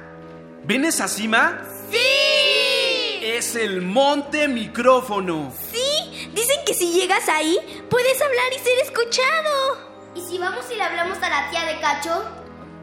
¿Ven 0.63 0.85
esa 0.85 1.07
cima? 1.07 1.61
¡Sí! 1.89 3.19
Es 3.23 3.55
el 3.55 3.81
monte 3.81 4.47
micrófono. 4.47 5.53
Sí, 5.71 6.29
dicen 6.33 6.59
que 6.65 6.73
si 6.73 6.91
llegas 6.91 7.29
ahí, 7.29 7.57
puedes 7.89 8.21
hablar 8.21 8.45
y 8.55 8.59
ser 8.59 8.79
escuchado. 8.83 9.77
¿Y 10.15 10.21
si 10.21 10.37
vamos 10.37 10.65
y 10.71 10.75
le 10.75 10.83
hablamos 10.83 11.17
a 11.21 11.29
la 11.29 11.49
tía 11.49 11.65
de 11.65 11.79
Cacho? 11.79 12.25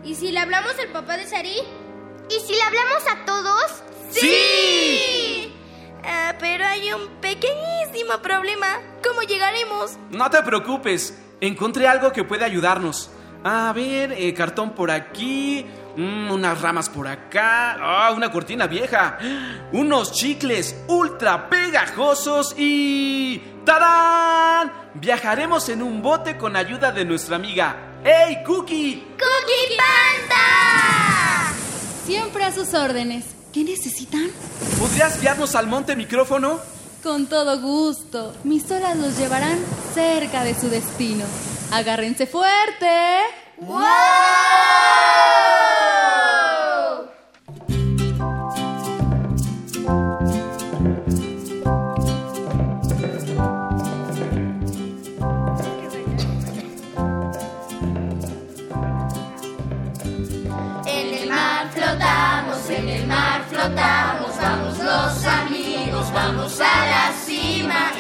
¿Y 0.02 0.14
si 0.14 0.32
le 0.32 0.40
hablamos 0.40 0.78
al 0.78 0.88
papá 0.88 1.16
de 1.16 1.26
Sari? 1.26 1.56
¿Y 2.30 2.40
si 2.46 2.52
le 2.54 2.62
hablamos 2.62 3.02
a 3.10 3.24
todos? 3.24 3.82
¡Sí! 4.10 5.52
Ah, 6.04 6.34
pero 6.38 6.64
hay 6.66 6.92
un 6.92 7.08
pequeñísimo 7.20 8.18
problema. 8.22 8.78
¿Cómo 9.06 9.22
llegaremos? 9.22 9.96
No 10.10 10.28
te 10.30 10.42
preocupes. 10.42 11.18
Encontré 11.40 11.86
algo 11.88 12.12
que 12.12 12.24
puede 12.24 12.44
ayudarnos. 12.44 13.10
A 13.44 13.72
ver, 13.74 14.12
eh, 14.12 14.32
cartón 14.34 14.70
por 14.74 14.90
aquí. 14.90 15.66
mm, 15.96 16.30
unas 16.30 16.60
ramas 16.60 16.88
por 16.88 17.06
acá. 17.06 17.76
Ah, 17.80 18.10
una 18.16 18.30
cortina 18.32 18.66
vieja. 18.66 19.18
Unos 19.72 20.12
chicles 20.12 20.74
ultra 20.88 21.48
pegajosos 21.48 22.54
y... 22.58 23.40
¡Tarán! 23.64 24.72
Viajaremos 24.94 25.68
en 25.68 25.82
un 25.82 26.02
bote 26.02 26.36
con 26.36 26.56
ayuda 26.56 26.90
de 26.92 27.04
nuestra 27.04 27.36
amiga. 27.36 27.76
¡Hey, 28.04 28.42
Cookie! 28.44 29.06
¡Cookie 29.18 29.76
Panda! 29.76 31.43
Siempre 32.06 32.44
a 32.44 32.52
sus 32.52 32.74
órdenes. 32.74 33.24
¿Qué 33.52 33.64
necesitan? 33.64 34.28
¿Podrías 34.78 35.20
guiarnos 35.20 35.54
al 35.54 35.66
monte 35.66 35.96
micrófono? 35.96 36.58
Con 37.02 37.26
todo 37.26 37.60
gusto. 37.60 38.34
Mis 38.44 38.70
olas 38.70 38.96
los 38.96 39.16
llevarán 39.16 39.58
cerca 39.94 40.44
de 40.44 40.54
su 40.54 40.68
destino. 40.68 41.24
Agárrense 41.72 42.26
fuerte. 42.26 43.20
¡Wow! 43.58 43.84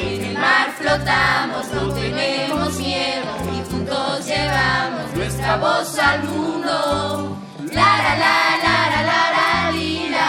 En 0.06 0.24
el 0.24 0.38
mar 0.38 0.68
flotamos, 0.78 1.64
no 1.72 1.92
tenemos 1.94 2.78
miedo 2.78 3.30
y 3.54 3.70
juntos 3.70 4.26
llevamos 4.26 5.14
nuestra 5.14 5.56
voz 5.56 5.98
al 5.98 6.24
mundo. 6.24 7.38
La 7.72 7.90
la 8.04 8.14
la 8.24 8.36
la 8.64 8.76
la 8.92 9.02
la 9.10 9.22
la 9.36 9.72
lira, 9.72 10.28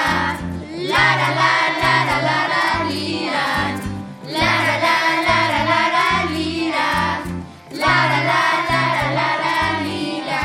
la 0.94 1.08
la 1.20 1.30
la 1.40 1.54
la 1.84 1.96
la 2.10 2.18
la 2.28 2.40
la 2.54 2.66
lira, 2.90 3.48
la 4.38 4.52
la 4.68 4.76
la 4.86 5.40
la 5.54 5.82
la 5.98 6.10
lira, 6.32 6.90
la 7.72 7.96
la 8.12 8.20
la 8.30 8.44
la 9.18 9.30
la 9.44 9.60
lira. 9.84 10.44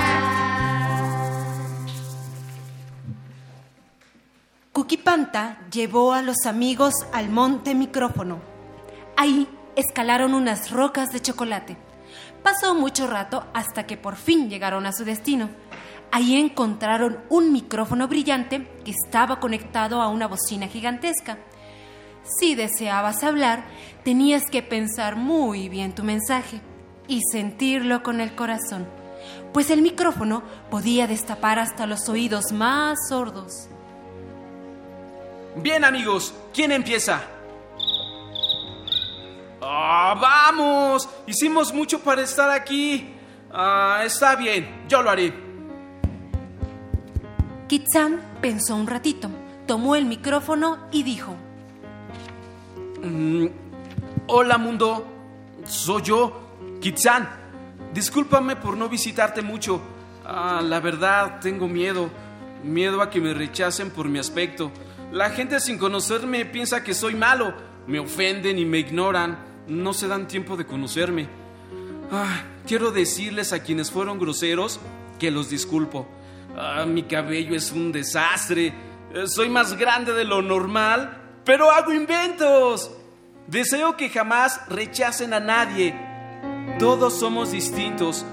Llevó 5.71 6.13
a 6.13 6.23
los 6.23 6.47
amigos 6.47 6.95
al 7.13 7.31
monte 7.31 7.75
micrófono. 7.75 8.50
Ahí 9.21 9.47
escalaron 9.77 10.33
unas 10.33 10.71
rocas 10.71 11.13
de 11.13 11.21
chocolate. 11.21 11.77
Pasó 12.43 12.75
mucho 12.75 13.07
rato 13.07 13.45
hasta 13.53 13.85
que 13.85 13.99
por 13.99 14.17
fin 14.17 14.49
llegaron 14.49 14.87
a 14.87 14.95
su 14.95 15.05
destino. 15.05 15.51
Ahí 16.11 16.41
encontraron 16.41 17.19
un 17.29 17.53
micrófono 17.53 18.09
brillante 18.09 18.67
que 18.83 18.93
estaba 18.93 19.39
conectado 19.39 20.01
a 20.01 20.09
una 20.09 20.27
bocina 20.27 20.69
gigantesca. 20.69 21.37
Si 22.25 22.55
deseabas 22.55 23.23
hablar, 23.23 23.65
tenías 24.05 24.47
que 24.51 24.63
pensar 24.63 25.17
muy 25.17 25.69
bien 25.69 25.95
tu 25.95 26.03
mensaje 26.03 26.63
y 27.07 27.21
sentirlo 27.31 28.03
con 28.03 28.23
el 28.23 28.35
corazón, 28.35 28.89
pues 29.53 29.69
el 29.69 29.83
micrófono 29.83 30.43
podía 30.71 31.07
destapar 31.07 31.59
hasta 31.59 31.87
los 31.87 32.09
oídos 32.09 32.53
más 32.53 32.97
sordos. 33.11 33.69
Bien, 35.57 35.85
amigos, 35.85 36.33
¿quién 36.55 36.73
empieza? 36.73 37.21
¡Ah, 39.63 40.17
vamos! 40.21 41.09
Hicimos 41.27 41.73
mucho 41.73 42.01
para 42.01 42.23
estar 42.23 42.51
aquí. 42.51 43.15
Ah, 43.53 44.03
está 44.05 44.37
bien, 44.37 44.85
yo 44.89 45.03
lo 45.03 45.11
haré. 45.11 45.35
Kitsan 47.69 48.21
pensó 48.41 48.75
un 48.75 48.87
ratito, 48.87 49.29
tomó 49.67 49.97
el 49.97 50.07
micrófono 50.07 50.89
y 50.91 51.03
dijo: 51.03 51.37
Mm, 53.03 53.47
hola, 54.27 54.59
mundo. 54.59 55.07
Soy 55.65 56.03
yo, 56.03 56.41
Kitsan. 56.81 57.29
Discúlpame 57.93 58.57
por 58.57 58.77
no 58.77 58.89
visitarte 58.89 59.43
mucho. 59.43 59.81
Ah, 60.25 60.61
la 60.63 60.81
verdad, 60.81 61.41
tengo 61.41 61.69
miedo. 61.69 62.09
Miedo 62.63 63.01
a 63.01 63.11
que 63.11 63.21
me 63.21 63.35
rechacen 63.35 63.91
por 63.91 64.09
mi 64.09 64.19
aspecto. 64.19 64.71
La 65.13 65.31
gente 65.31 65.61
sin 65.61 65.79
conocerme 65.79 66.45
piensa 66.45 66.85
que 66.85 66.95
soy 66.95 67.15
malo. 67.15 67.55
Me 67.87 67.99
ofenden 67.99 68.59
y 68.59 68.65
me 68.65 68.79
ignoran. 68.79 69.50
No 69.71 69.95
se 69.95 70.09
dan 70.09 70.27
tiempo 70.27 70.57
de 70.57 70.67
conocerme. 70.67 71.29
Ah, 72.11 72.43
quiero 72.67 72.91
decirles 72.91 73.53
a 73.53 73.63
quienes 73.63 73.89
fueron 73.91 74.19
groseros 74.19 74.81
que 75.21 75.31
los 75.31 75.49
disculpo. 75.49 76.09
Ah, 76.59 76.85
mi 76.87 77.05
cabello 77.05 77.55
es 77.55 77.71
un 77.71 77.93
desastre. 77.93 78.75
Eh, 79.15 79.27
Soy 79.29 79.49
más 79.49 79.79
grande 79.79 80.13
de 80.13 80.25
lo 80.25 80.43
normal, 80.43 81.19
pero 81.45 81.71
hago 81.71 81.93
inventos. 81.93 82.91
Deseo 83.47 83.97
que 83.97 84.09
jamás 84.11 84.61
rechacen 84.69 85.33
a 85.35 85.39
nadie. 85.41 85.95
Todos 86.81 87.21
somos 87.21 87.53
distintos, 87.53 88.25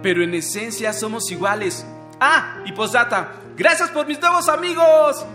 pero 0.00 0.22
en 0.22 0.32
esencia 0.34 0.92
somos 0.92 1.28
iguales. 1.32 1.84
Ah, 2.20 2.62
y 2.64 2.72
posdata, 2.72 3.32
Gracias 3.56 3.90
por 3.90 4.06
mis 4.06 4.20
nuevos 4.20 4.48
amigos. 4.48 5.26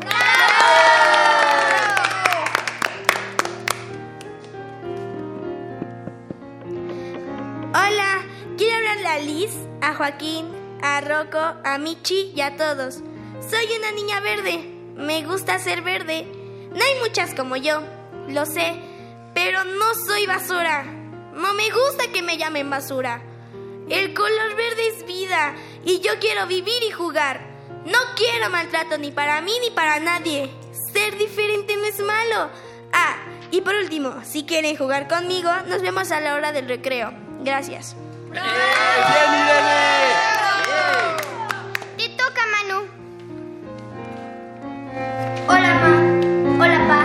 A 9.14 9.20
Liz, 9.20 9.52
a 9.82 9.94
Joaquín, 9.94 10.48
a 10.82 11.00
Rocco, 11.02 11.38
a 11.38 11.78
Michi 11.78 12.32
y 12.36 12.42
a 12.42 12.58
todos. 12.58 12.96
Soy 13.48 13.66
una 13.78 13.92
niña 13.92 14.20
verde. 14.22 14.58
Me 14.96 15.24
gusta 15.24 15.60
ser 15.60 15.84
verde. 15.84 16.26
No 16.72 16.84
hay 16.84 17.00
muchas 17.00 17.36
como 17.36 17.56
yo, 17.56 17.84
lo 18.30 18.48
sé, 18.48 18.74
pero 19.36 19.64
no 19.66 19.94
soy 20.08 20.26
basura. 20.26 20.84
No 21.36 21.54
me 21.54 21.70
gusta 21.70 22.12
que 22.12 22.24
me 22.24 22.40
llamen 22.40 22.72
basura. 22.72 23.22
El 23.88 24.16
color 24.16 24.56
verde 24.56 24.88
es 24.88 25.06
vida 25.06 25.54
y 25.86 26.00
yo 26.00 26.14
quiero 26.20 26.48
vivir 26.48 26.82
y 26.82 26.90
jugar. 26.90 27.40
No 27.86 28.00
quiero 28.16 28.50
maltrato 28.50 28.98
ni 28.98 29.12
para 29.12 29.42
mí 29.42 29.54
ni 29.62 29.70
para 29.70 30.00
nadie. 30.00 30.50
Ser 30.92 31.20
diferente 31.20 31.76
no 31.76 31.86
es 31.86 32.00
malo. 32.00 32.50
Ah, 32.92 33.18
y 33.52 33.62
por 33.62 33.76
último, 33.76 34.24
si 34.24 34.44
quieren 34.44 34.76
jugar 34.76 35.08
conmigo, 35.08 35.52
nos 35.68 35.84
vemos 35.84 36.12
a 36.12 36.20
la 36.20 36.34
hora 36.34 36.52
del 36.52 36.68
recreo. 36.68 37.14
Gracias. 37.44 37.96
Te 41.98 42.10
toca, 42.18 42.42
Manu. 42.52 42.88
Hola, 45.48 45.74
ma. 45.76 46.64
Hola, 46.64 46.88
pa. 46.88 47.02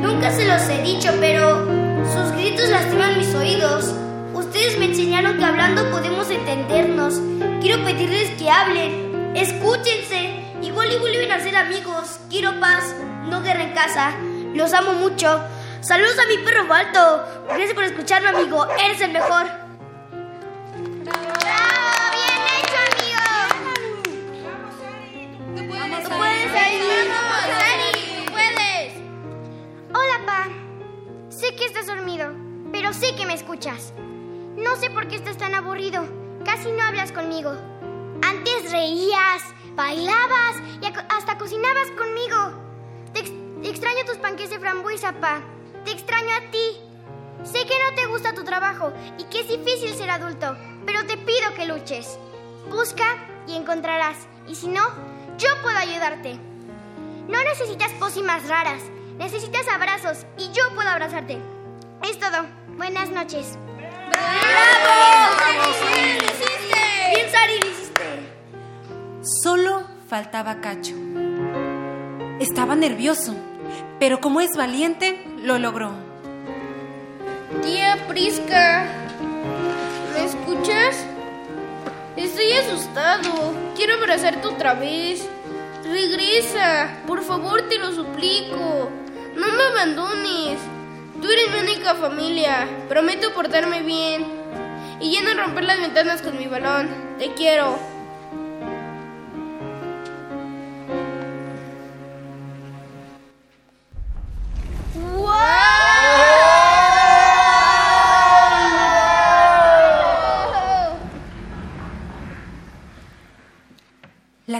Nunca 0.00 0.30
se 0.30 0.46
los 0.46 0.62
he 0.62 0.82
dicho, 0.82 1.12
pero 1.20 1.66
sus 2.10 2.32
gritos 2.32 2.70
lastiman 2.70 3.18
mis 3.18 3.34
oídos. 3.34 3.92
Ustedes 4.32 4.78
me 4.78 4.86
enseñaron 4.86 5.36
que 5.36 5.44
hablando 5.44 5.90
podemos 5.90 6.30
entendernos. 6.30 7.20
Quiero 7.60 7.84
pedirles 7.84 8.30
que 8.38 8.50
hablen. 8.50 9.32
Escúchense. 9.36 10.42
Igual 10.62 10.90
y 10.90 10.98
vuelven 10.98 11.32
a 11.32 11.40
ser 11.40 11.54
amigos. 11.54 12.18
Quiero 12.30 12.58
paz, 12.60 12.94
no 13.28 13.42
guerra 13.42 13.64
en 13.64 13.72
casa. 13.74 14.12
Los 14.54 14.72
amo 14.72 14.94
mucho. 14.94 15.42
Saludos 15.82 16.18
a 16.18 16.26
mi 16.28 16.38
perro 16.38 16.66
Balto. 16.66 17.24
Gracias 17.48 17.74
por 17.74 17.84
escucharme, 17.84 18.28
amigo. 18.28 18.66
Eres 18.78 19.02
el 19.02 19.12
mejor. 19.12 19.61
Sé 31.28 31.56
que 31.56 31.64
estás 31.64 31.86
dormido, 31.86 32.32
pero 32.70 32.92
sé 32.92 33.16
que 33.16 33.26
me 33.26 33.34
escuchas. 33.34 33.92
No 34.56 34.76
sé 34.76 34.90
por 34.90 35.08
qué 35.08 35.16
estás 35.16 35.36
tan 35.38 35.54
aburrido. 35.54 36.04
Casi 36.44 36.70
no 36.70 36.82
hablas 36.84 37.10
conmigo. 37.10 37.52
Antes 38.22 38.70
reías, 38.70 39.42
bailabas 39.74 40.56
y 40.80 40.86
hasta 40.86 41.38
cocinabas 41.38 41.90
conmigo. 41.98 42.52
Te 43.12 43.20
ex- 43.20 43.32
extraño 43.64 44.04
tus 44.06 44.18
panques 44.18 44.50
de 44.50 44.60
frambuesa, 44.60 45.12
pa. 45.14 45.40
Te 45.84 45.90
extraño 45.90 46.28
a 46.36 46.50
ti. 46.52 46.78
Sé 47.42 47.66
que 47.66 47.74
no 47.88 47.94
te 47.96 48.06
gusta 48.06 48.34
tu 48.34 48.44
trabajo 48.44 48.92
y 49.18 49.24
que 49.24 49.40
es 49.40 49.48
difícil 49.48 49.94
ser 49.94 50.10
adulto, 50.10 50.56
pero 51.02 51.06
te 51.06 51.16
pido 51.24 51.54
que 51.56 51.66
luches. 51.66 52.18
Busca 52.70 53.16
y 53.46 53.56
encontrarás. 53.56 54.16
Y 54.48 54.54
si 54.54 54.68
no, 54.68 54.82
yo 55.38 55.48
puedo 55.62 55.76
ayudarte. 55.76 56.38
No 57.28 57.42
necesitas 57.44 57.90
pócimas 57.92 58.48
raras. 58.48 58.82
Necesitas 59.18 59.66
abrazos 59.68 60.26
y 60.38 60.50
yo 60.52 60.62
puedo 60.74 60.88
abrazarte. 60.88 61.38
Es 62.02 62.18
todo. 62.18 62.46
Buenas 62.76 63.10
noches. 63.10 63.58
¡Bravo! 64.10 65.36
¡Bien, 65.94 66.16
hiciste! 66.18 67.14
¡Bien, 67.14 67.30
Sari, 67.30 67.60
lo 67.60 67.66
hiciste! 67.66 68.02
Solo 69.42 69.82
faltaba 70.08 70.60
Cacho. 70.60 70.94
Estaba 72.40 72.74
nervioso, 72.74 73.34
pero 73.98 74.20
como 74.20 74.40
es 74.40 74.50
valiente, 74.56 75.24
lo 75.42 75.58
logró. 75.58 75.92
Tía 77.62 78.06
Prisca, 78.08 78.88
¿me 78.98 79.01
escuchas? 80.62 81.04
Estoy 82.16 82.52
asustado. 82.52 83.52
Quiero 83.74 83.94
abrazarte 83.94 84.46
otra 84.46 84.74
vez. 84.74 85.28
Regresa, 85.84 86.98
por 87.06 87.22
favor, 87.22 87.68
te 87.68 87.78
lo 87.78 87.92
suplico. 87.92 88.90
No 89.34 89.46
me 89.48 89.62
abandones. 89.64 90.60
Tú 91.20 91.28
eres 91.28 91.50
mi 91.52 91.70
única 91.70 91.94
familia. 91.94 92.68
Prometo 92.88 93.32
portarme 93.34 93.82
bien. 93.82 94.24
Y 95.00 95.12
ya 95.12 95.22
no 95.22 95.34
romper 95.34 95.64
las 95.64 95.80
ventanas 95.80 96.22
con 96.22 96.38
mi 96.38 96.46
balón. 96.46 96.88
Te 97.18 97.32
quiero. 97.34 97.91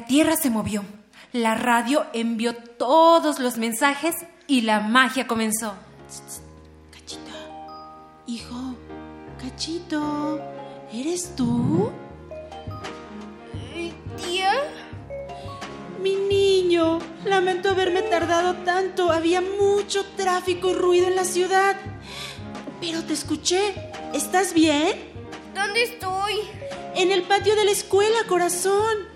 La 0.02 0.08
tierra 0.08 0.34
se 0.34 0.50
movió, 0.50 0.82
la 1.32 1.54
radio 1.54 2.06
envió 2.12 2.56
todos 2.56 3.38
los 3.38 3.56
mensajes 3.56 4.16
y 4.48 4.62
la 4.62 4.80
magia 4.80 5.28
comenzó. 5.28 5.74
Hijo, 8.26 8.74
Cachito, 9.40 10.40
¿eres 10.92 11.36
tú? 11.36 11.92
¿Tía? 14.16 14.50
Mi 16.00 16.16
niño, 16.16 16.98
lamento 17.24 17.70
haberme 17.70 18.02
tardado 18.02 18.54
tanto. 18.64 19.12
Había 19.12 19.40
mucho 19.40 20.04
tráfico 20.16 20.70
y 20.70 20.74
ruido 20.74 21.06
en 21.06 21.14
la 21.14 21.24
ciudad. 21.24 21.76
Pero 22.80 23.04
te 23.04 23.12
escuché. 23.12 23.72
¿Estás 24.12 24.52
bien? 24.52 24.96
¿Dónde 25.54 25.84
estoy? 25.84 26.40
En 26.96 27.12
el 27.12 27.22
patio 27.22 27.54
de 27.54 27.66
la 27.66 27.70
escuela, 27.70 28.18
corazón. 28.26 29.11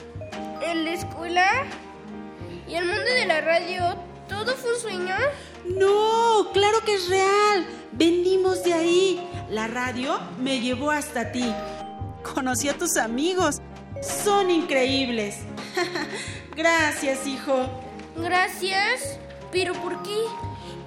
¿En 0.66 0.84
la 0.84 0.94
escuela? 0.94 1.46
¿Y 2.68 2.74
el 2.74 2.86
mundo 2.86 3.04
de 3.04 3.24
la 3.24 3.40
radio? 3.40 3.94
¿Todo 4.28 4.56
fue 4.56 4.74
un 4.74 4.80
sueño? 4.80 5.14
No, 5.64 6.50
claro 6.52 6.80
que 6.84 6.94
es 6.94 7.08
real. 7.08 7.64
Venimos 7.92 8.64
de 8.64 8.72
ahí. 8.72 9.28
La 9.48 9.68
radio 9.68 10.18
me 10.40 10.60
llevó 10.60 10.90
hasta 10.90 11.30
ti. 11.30 11.54
Conocí 12.34 12.68
a 12.68 12.76
tus 12.76 12.96
amigos. 12.96 13.58
Son 14.02 14.50
increíbles. 14.50 15.38
Gracias, 16.56 17.28
hijo. 17.28 17.68
Gracias. 18.16 19.20
¿Pero 19.52 19.72
por 19.74 20.02
qué? 20.02 20.18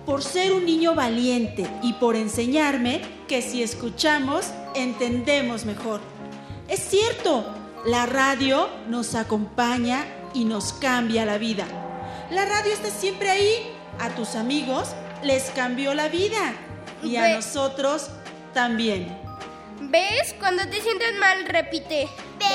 Por 0.05 0.23
ser 0.23 0.51
un 0.51 0.65
niño 0.65 0.93
valiente 0.93 1.65
y 1.81 1.93
por 1.93 2.17
enseñarme 2.17 3.01
que 3.29 3.41
si 3.41 3.63
escuchamos, 3.63 4.47
entendemos 4.75 5.63
mejor. 5.63 6.01
Es 6.67 6.81
cierto, 6.81 7.45
la 7.85 8.05
radio 8.05 8.69
nos 8.87 9.15
acompaña 9.15 10.05
y 10.33 10.45
nos 10.45 10.73
cambia 10.73 11.25
la 11.25 11.37
vida. 11.37 11.65
La 12.31 12.45
radio 12.45 12.73
está 12.73 12.89
siempre 12.89 13.29
ahí. 13.29 13.75
A 13.99 14.09
tus 14.09 14.35
amigos 14.35 14.89
les 15.23 15.49
cambió 15.51 15.93
la 15.93 16.07
vida 16.07 16.53
y 17.03 17.17
a 17.17 17.23
Ve- 17.23 17.33
nosotros 17.35 18.09
también. 18.53 19.17
¿Ves? 19.81 20.35
Cuando 20.39 20.63
te 20.69 20.81
sientes 20.81 21.17
mal, 21.19 21.45
repite. 21.45 22.07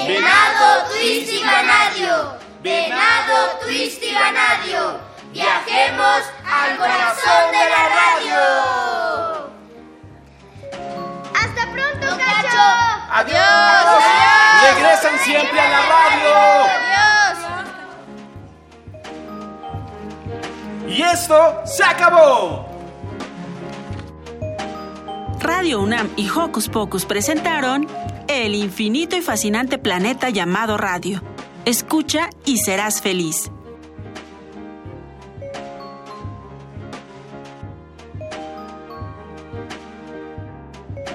Venado, 0.07 0.89
twist 0.91 1.33
y 1.33 1.41
ganadio. 1.41 2.39
Venado, 2.63 3.59
twist 3.63 4.03
y 4.03 4.13
ganadio. 4.13 4.99
Viajemos 5.33 6.23
al 6.47 6.77
corazón 6.79 7.51
de 7.51 7.71
la 7.71 7.89
radio. 7.89 9.51
¡Hasta 11.35 11.73
pronto, 11.73 12.17
Cacho! 12.17 12.63
¡Adiós! 13.11 14.24
¡Regresan 15.05 15.19
siempre 15.27 15.61
a 15.61 15.69
la 15.69 15.81
radio! 15.87 16.35
Y 20.89 21.03
esto 21.03 21.61
se 21.67 21.85
acabó. 21.85 22.67
Radio 25.41 25.83
UNAM 25.83 26.09
y 26.17 26.31
Hocus 26.31 26.71
Pocus 26.71 27.05
presentaron 27.05 27.87
El 28.29 28.55
infinito 28.55 29.15
y 29.17 29.21
fascinante 29.21 29.77
planeta 29.77 30.31
llamado 30.31 30.79
radio. 30.79 31.23
Escucha 31.67 32.31
y 32.47 32.59
serás 32.59 33.03
feliz. 33.03 33.51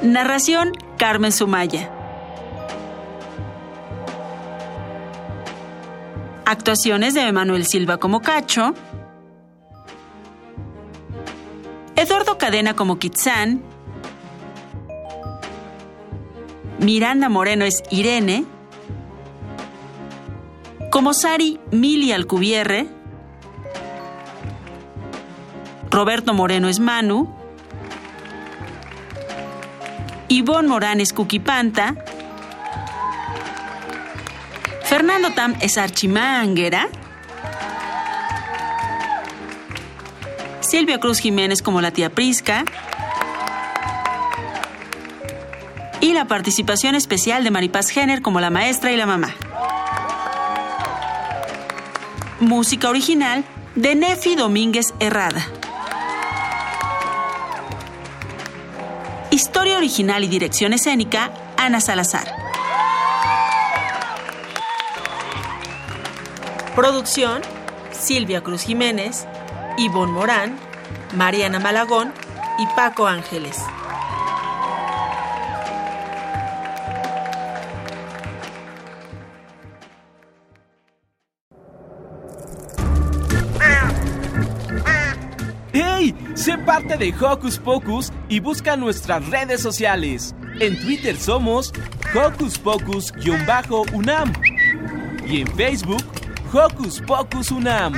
Narración 0.04 0.74
Carmen 0.98 1.32
Sumaya. 1.32 1.99
Actuaciones 6.50 7.14
de 7.14 7.22
Emanuel 7.22 7.64
Silva 7.64 7.98
como 7.98 8.22
Cacho. 8.22 8.74
Eduardo 11.96 12.40
Cadena 12.40 12.76
como 12.76 12.98
Kitsán. 12.98 13.62
Miranda 16.80 17.30
Moreno 17.30 17.66
es 17.66 17.84
Irene. 17.92 18.46
como 20.90 21.14
Sari 21.14 21.60
Mili 21.70 22.12
Alcubierre, 22.14 22.88
Roberto 25.92 26.34
Moreno 26.34 26.68
es 26.68 26.80
Manu, 26.80 27.32
Ivonne 30.30 30.68
Morán 30.68 31.00
es 31.00 31.14
Cuquipanta, 31.14 31.96
Fernando 35.00 35.32
Tam 35.32 35.56
es 35.62 35.78
Archimanguera, 35.78 36.90
Silvia 40.60 41.00
Cruz 41.00 41.20
Jiménez 41.20 41.62
como 41.62 41.80
la 41.80 41.92
tía 41.92 42.10
Prisca, 42.10 42.66
y 46.02 46.12
la 46.12 46.26
participación 46.26 46.96
especial 46.96 47.46
de 47.46 47.50
Maripaz 47.50 47.92
Jenner 47.92 48.22
como 48.22 48.42
la 48.42 48.50
maestra 48.50 48.92
y 48.92 48.98
la 48.98 49.06
mamá. 49.06 49.34
Música 52.42 52.90
original 52.90 53.46
de 53.76 53.96
Nefi 53.96 54.36
Domínguez 54.36 54.94
Herrada. 55.00 55.48
Historia 59.32 59.78
original 59.78 60.26
y 60.26 60.28
dirección 60.28 60.74
escénica, 60.74 61.32
Ana 61.56 61.80
Salazar. 61.80 62.49
Producción, 66.80 67.42
Silvia 67.92 68.42
Cruz 68.42 68.62
Jiménez, 68.62 69.28
Ivonne 69.78 70.14
Morán, 70.14 70.58
Mariana 71.14 71.60
Malagón 71.60 72.14
y 72.58 72.66
Paco 72.74 73.06
Ángeles. 73.06 73.58
¡Hey! 85.74 86.16
Sé 86.34 86.58
parte 86.60 86.96
de 86.96 87.14
Hocus 87.14 87.58
Pocus 87.58 88.14
y 88.30 88.40
busca 88.40 88.78
nuestras 88.78 89.30
redes 89.30 89.62
sociales. 89.62 90.34
En 90.62 90.80
Twitter 90.80 91.18
somos 91.18 91.74
Hocus 92.16 92.58
Pocus-UNAM 92.58 94.32
y 95.28 95.42
en 95.42 95.48
Facebook 95.58 96.19
Hocus 96.52 97.00
Pocus 97.02 97.52
UNAM. 97.52 97.94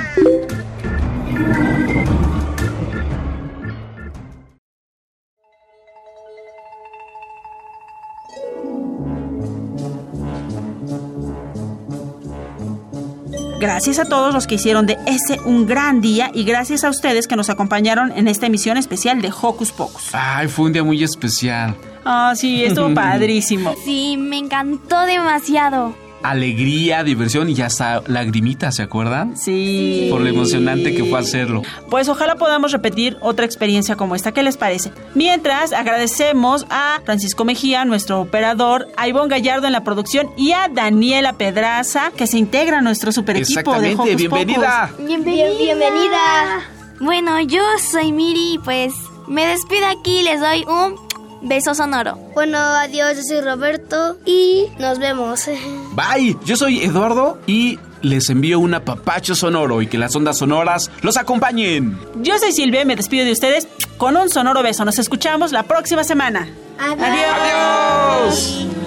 Gracias 13.58 13.98
a 13.98 14.04
todos 14.04 14.34
los 14.34 14.46
que 14.46 14.56
hicieron 14.56 14.86
de 14.86 14.98
ese 15.06 15.40
un 15.46 15.66
gran 15.66 16.02
día 16.02 16.30
y 16.34 16.44
gracias 16.44 16.84
a 16.84 16.90
ustedes 16.90 17.26
que 17.26 17.36
nos 17.36 17.48
acompañaron 17.48 18.12
en 18.12 18.28
esta 18.28 18.46
emisión 18.46 18.76
especial 18.76 19.22
de 19.22 19.30
Hocus 19.30 19.72
Pocus. 19.72 20.10
Ay, 20.12 20.48
fue 20.48 20.66
un 20.66 20.72
día 20.74 20.84
muy 20.84 21.02
especial. 21.02 21.74
Ah, 22.04 22.34
sí, 22.36 22.64
estuvo 22.64 22.92
padrísimo. 22.94 23.74
Sí, 23.82 24.16
me 24.18 24.36
encantó 24.36 25.00
demasiado. 25.06 26.01
Alegría, 26.22 27.04
diversión 27.04 27.48
y 27.50 27.60
hasta 27.60 28.02
lagrimitas, 28.06 28.76
¿se 28.76 28.82
acuerdan? 28.82 29.36
Sí. 29.36 30.08
Por 30.10 30.20
lo 30.20 30.28
emocionante 30.28 30.94
que 30.94 31.04
fue 31.04 31.18
hacerlo. 31.18 31.62
Pues 31.90 32.08
ojalá 32.08 32.36
podamos 32.36 32.72
repetir 32.72 33.16
otra 33.20 33.44
experiencia 33.44 33.96
como 33.96 34.14
esta. 34.14 34.32
¿Qué 34.32 34.42
les 34.42 34.56
parece? 34.56 34.92
Mientras, 35.14 35.72
agradecemos 35.72 36.66
a 36.70 37.00
Francisco 37.04 37.44
Mejía, 37.44 37.84
nuestro 37.84 38.20
operador, 38.20 38.88
a 38.96 39.08
Ivonne 39.08 39.28
Gallardo 39.28 39.66
en 39.66 39.72
la 39.72 39.84
producción 39.84 40.30
y 40.36 40.52
a 40.52 40.68
Daniela 40.68 41.34
Pedraza, 41.34 42.12
que 42.16 42.26
se 42.26 42.38
integra 42.38 42.78
a 42.78 42.82
nuestro 42.82 43.12
super 43.12 43.36
equipo 43.36 43.80
de 43.80 43.94
Hocus 43.94 44.16
bienvenida. 44.16 44.88
Pocus. 44.90 45.06
Bienvenida. 45.06 45.54
bienvenida. 45.58 46.60
Bueno, 47.00 47.40
yo 47.40 47.62
soy 47.90 48.12
Miri 48.12 48.54
y 48.54 48.58
pues 48.58 48.94
me 49.26 49.46
despido 49.46 49.86
aquí. 49.86 50.22
Les 50.22 50.40
doy 50.40 50.64
un 50.64 50.94
beso 51.42 51.74
sonoro. 51.74 52.16
Bueno, 52.34 52.58
adiós, 52.58 53.16
yo 53.16 53.22
soy 53.22 53.40
Roberto 53.40 54.16
y 54.24 54.66
nos 54.78 54.98
vemos. 54.98 55.46
Bye, 55.92 56.36
yo 56.44 56.56
soy 56.56 56.82
Eduardo 56.82 57.38
y 57.46 57.78
les 58.00 58.30
envío 58.30 58.58
un 58.58 58.74
apapacho 58.74 59.34
sonoro 59.34 59.82
y 59.82 59.86
que 59.86 59.98
las 59.98 60.14
ondas 60.16 60.38
sonoras 60.38 60.90
los 61.02 61.16
acompañen. 61.16 61.98
Yo 62.16 62.38
soy 62.38 62.52
Silvia 62.52 62.82
y 62.82 62.84
me 62.84 62.96
despido 62.96 63.24
de 63.24 63.32
ustedes 63.32 63.68
con 63.96 64.16
un 64.16 64.28
sonoro 64.28 64.62
beso. 64.62 64.84
Nos 64.84 64.98
escuchamos 64.98 65.52
la 65.52 65.62
próxima 65.64 66.04
semana. 66.04 66.48
Adiós. 66.78 68.66
Y 68.68 68.81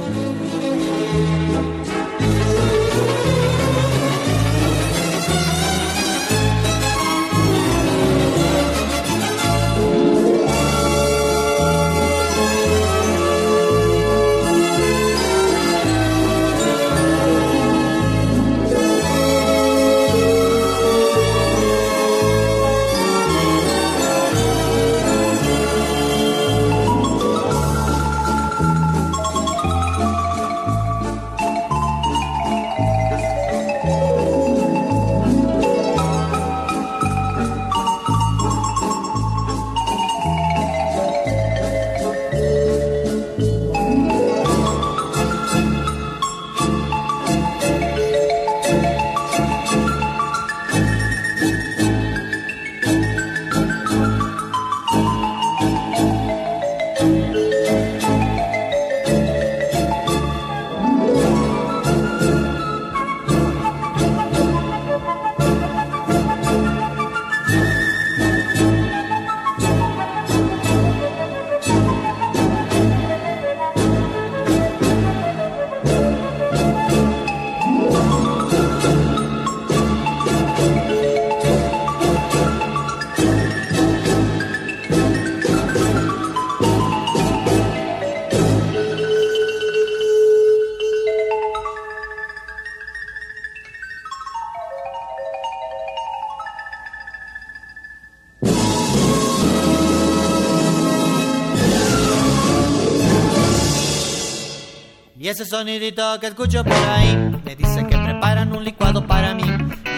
sonidito 105.46 106.20
que 106.20 106.28
escucho 106.28 106.64
por 106.64 106.74
ahí 106.74 107.16
me 107.44 107.56
dice 107.56 107.86
que 107.88 107.98
preparan 107.98 108.52
un 108.54 108.64
licuado 108.64 109.06
para 109.06 109.34
mí. 109.36 109.44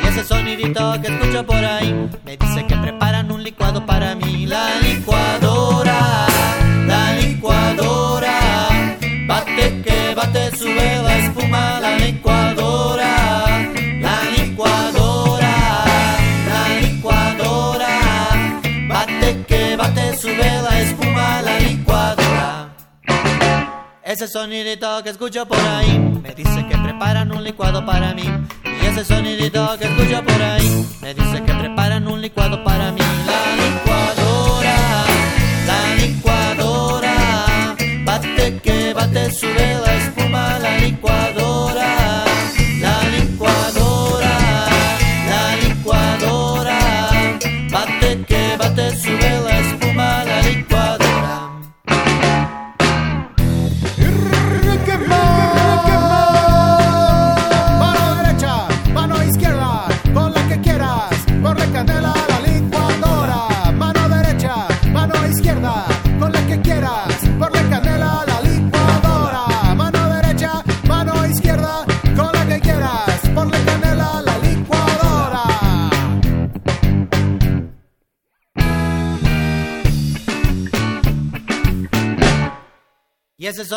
Y 0.03 0.07
ese 0.07 0.23
sonidito 0.23 1.01
que 1.01 1.07
escucho 1.07 1.45
por 1.45 1.63
ahí 1.63 2.09
me 2.25 2.37
dice 2.37 2.65
que 2.65 2.75
preparan 2.75 3.31
un 3.31 3.43
licuado 3.43 3.85
para 3.85 4.15
mí. 4.15 4.45
La 4.45 4.79
licuadora, 4.81 5.46
Ese 24.19 24.27
sonidito 24.27 25.03
que 25.03 25.11
escucho 25.11 25.47
por 25.47 25.59
ahí 25.59 25.99
me 26.23 26.33
dice 26.33 26.65
que 26.67 26.75
preparan 26.75 27.31
un 27.31 27.43
licuado 27.43 27.85
para 27.85 28.15
mí. 28.15 28.23
Y 28.65 28.85
ese 28.87 29.05
sonidito 29.05 29.77
que 29.77 29.85
escucho 29.85 30.23
por 30.23 30.41
ahí 30.41 30.87
me 31.01 31.13
dice 31.13 31.43
que 31.43 31.53
preparan 31.53 32.07
un 32.07 32.19
licuado 32.19 32.63
para 32.63 32.91
mí. 32.91 32.99
La 32.99 33.63
licuadora, 33.63 34.75
la 35.67 35.95
licuadora, 36.03 37.75
bate 38.05 38.59
que 38.63 38.91
bate, 38.95 39.31
sube 39.31 39.66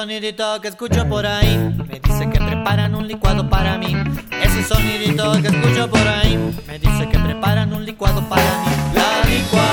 sonidito 0.01 0.59
que 0.63 0.69
escucho 0.69 1.07
por 1.07 1.27
ahí 1.27 1.59
me 1.87 2.01
dice 2.01 2.31
que 2.31 2.39
preparan 2.39 2.95
un 2.95 3.07
licuado 3.07 3.51
para 3.51 3.77
mí. 3.77 3.95
Ese 4.43 4.65
sonidito 4.65 5.33
que 5.43 5.49
escucho 5.49 5.91
por 5.91 6.09
ahí 6.09 6.39
me 6.67 6.79
dice 6.79 7.07
que 7.11 7.19
preparan 7.19 7.75
un 7.75 7.85
licuado 7.85 8.27
para 8.27 8.43
mí. 8.43 8.71
La 8.95 9.29
licuadora, 9.29 9.70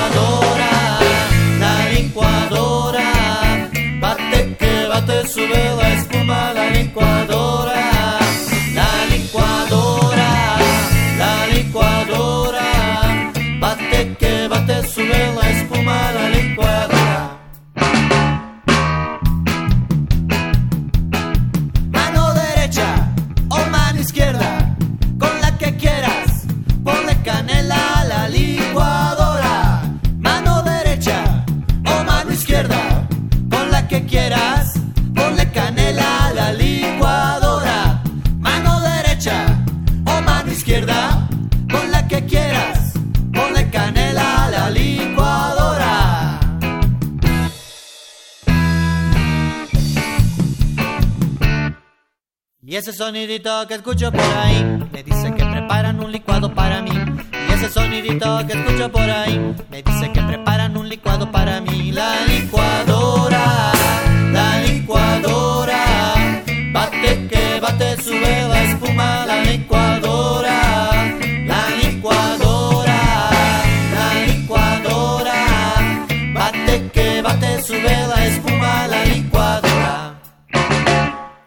Y 52.69 52.75
ese 52.75 52.91
sonidito 52.91 53.65
que 53.65 53.75
escucho 53.75 54.11
por 54.11 54.19
ahí 54.19 54.61
me 54.91 55.01
dice 55.01 55.33
que 55.33 55.45
preparan 55.45 56.03
un 56.03 56.11
licuado 56.11 56.53
para 56.53 56.81
mí. 56.81 56.91
Y 57.31 57.53
ese 57.53 57.69
sonidito 57.69 58.45
que 58.45 58.59
escucho 58.59 58.91
por 58.91 59.09
ahí 59.09 59.39
me 59.71 59.81
dice 59.81 60.11
que 60.11 60.21
preparan 60.21 60.75
un 60.75 60.89
licuado 60.89 61.31
para 61.31 61.61
mí. 61.61 61.93
La 61.93 62.25
licuadora, 62.25 62.96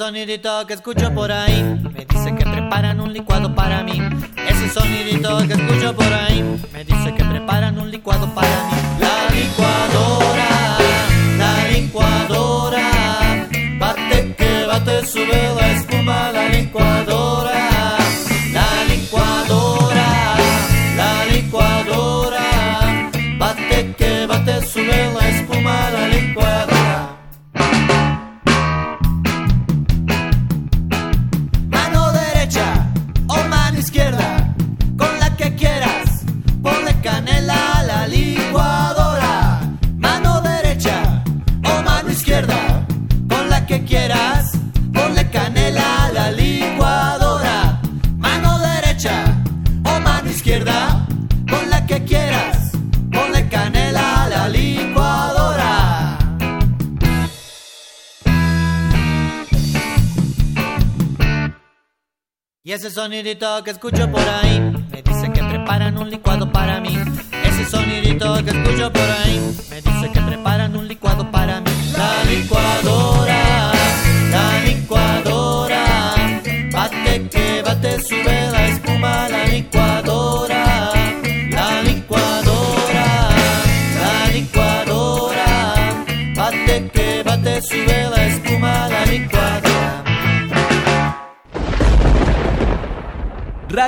sonidito 0.00 0.66
que 0.66 0.72
escucho 0.72 1.12
por 1.12 1.30
ahí 1.30 1.62
me 1.92 2.06
dice 2.06 2.34
que 2.34 2.44
preparan 2.46 3.02
un 3.02 3.12
licuado 3.12 3.54
para 3.54 3.82
mí. 3.82 4.00
Ese 4.48 4.70
sonidito 4.70 5.46
que 5.46 5.52
escucho 5.52 5.94
por 5.94 6.10
ahí 6.10 6.42
me 6.72 6.84
dice 6.84 7.14
que 7.14 7.22
sonidito 63.02 63.64
que 63.64 63.70
escucho 63.70 64.10
por 64.10 64.20
ahí 64.20 64.60
me 64.60 65.00
dice 65.00 65.32
que 65.32 65.42
preparan 65.42 65.96
un 65.96 66.10
licuado 66.10 66.52
para 66.52 66.80
mí. 66.80 66.98
Ese 67.44 67.64
sonidito 67.64 68.44
que 68.44 68.50
escucho 68.50 68.92
por 68.92 69.10
ahí 69.10 69.29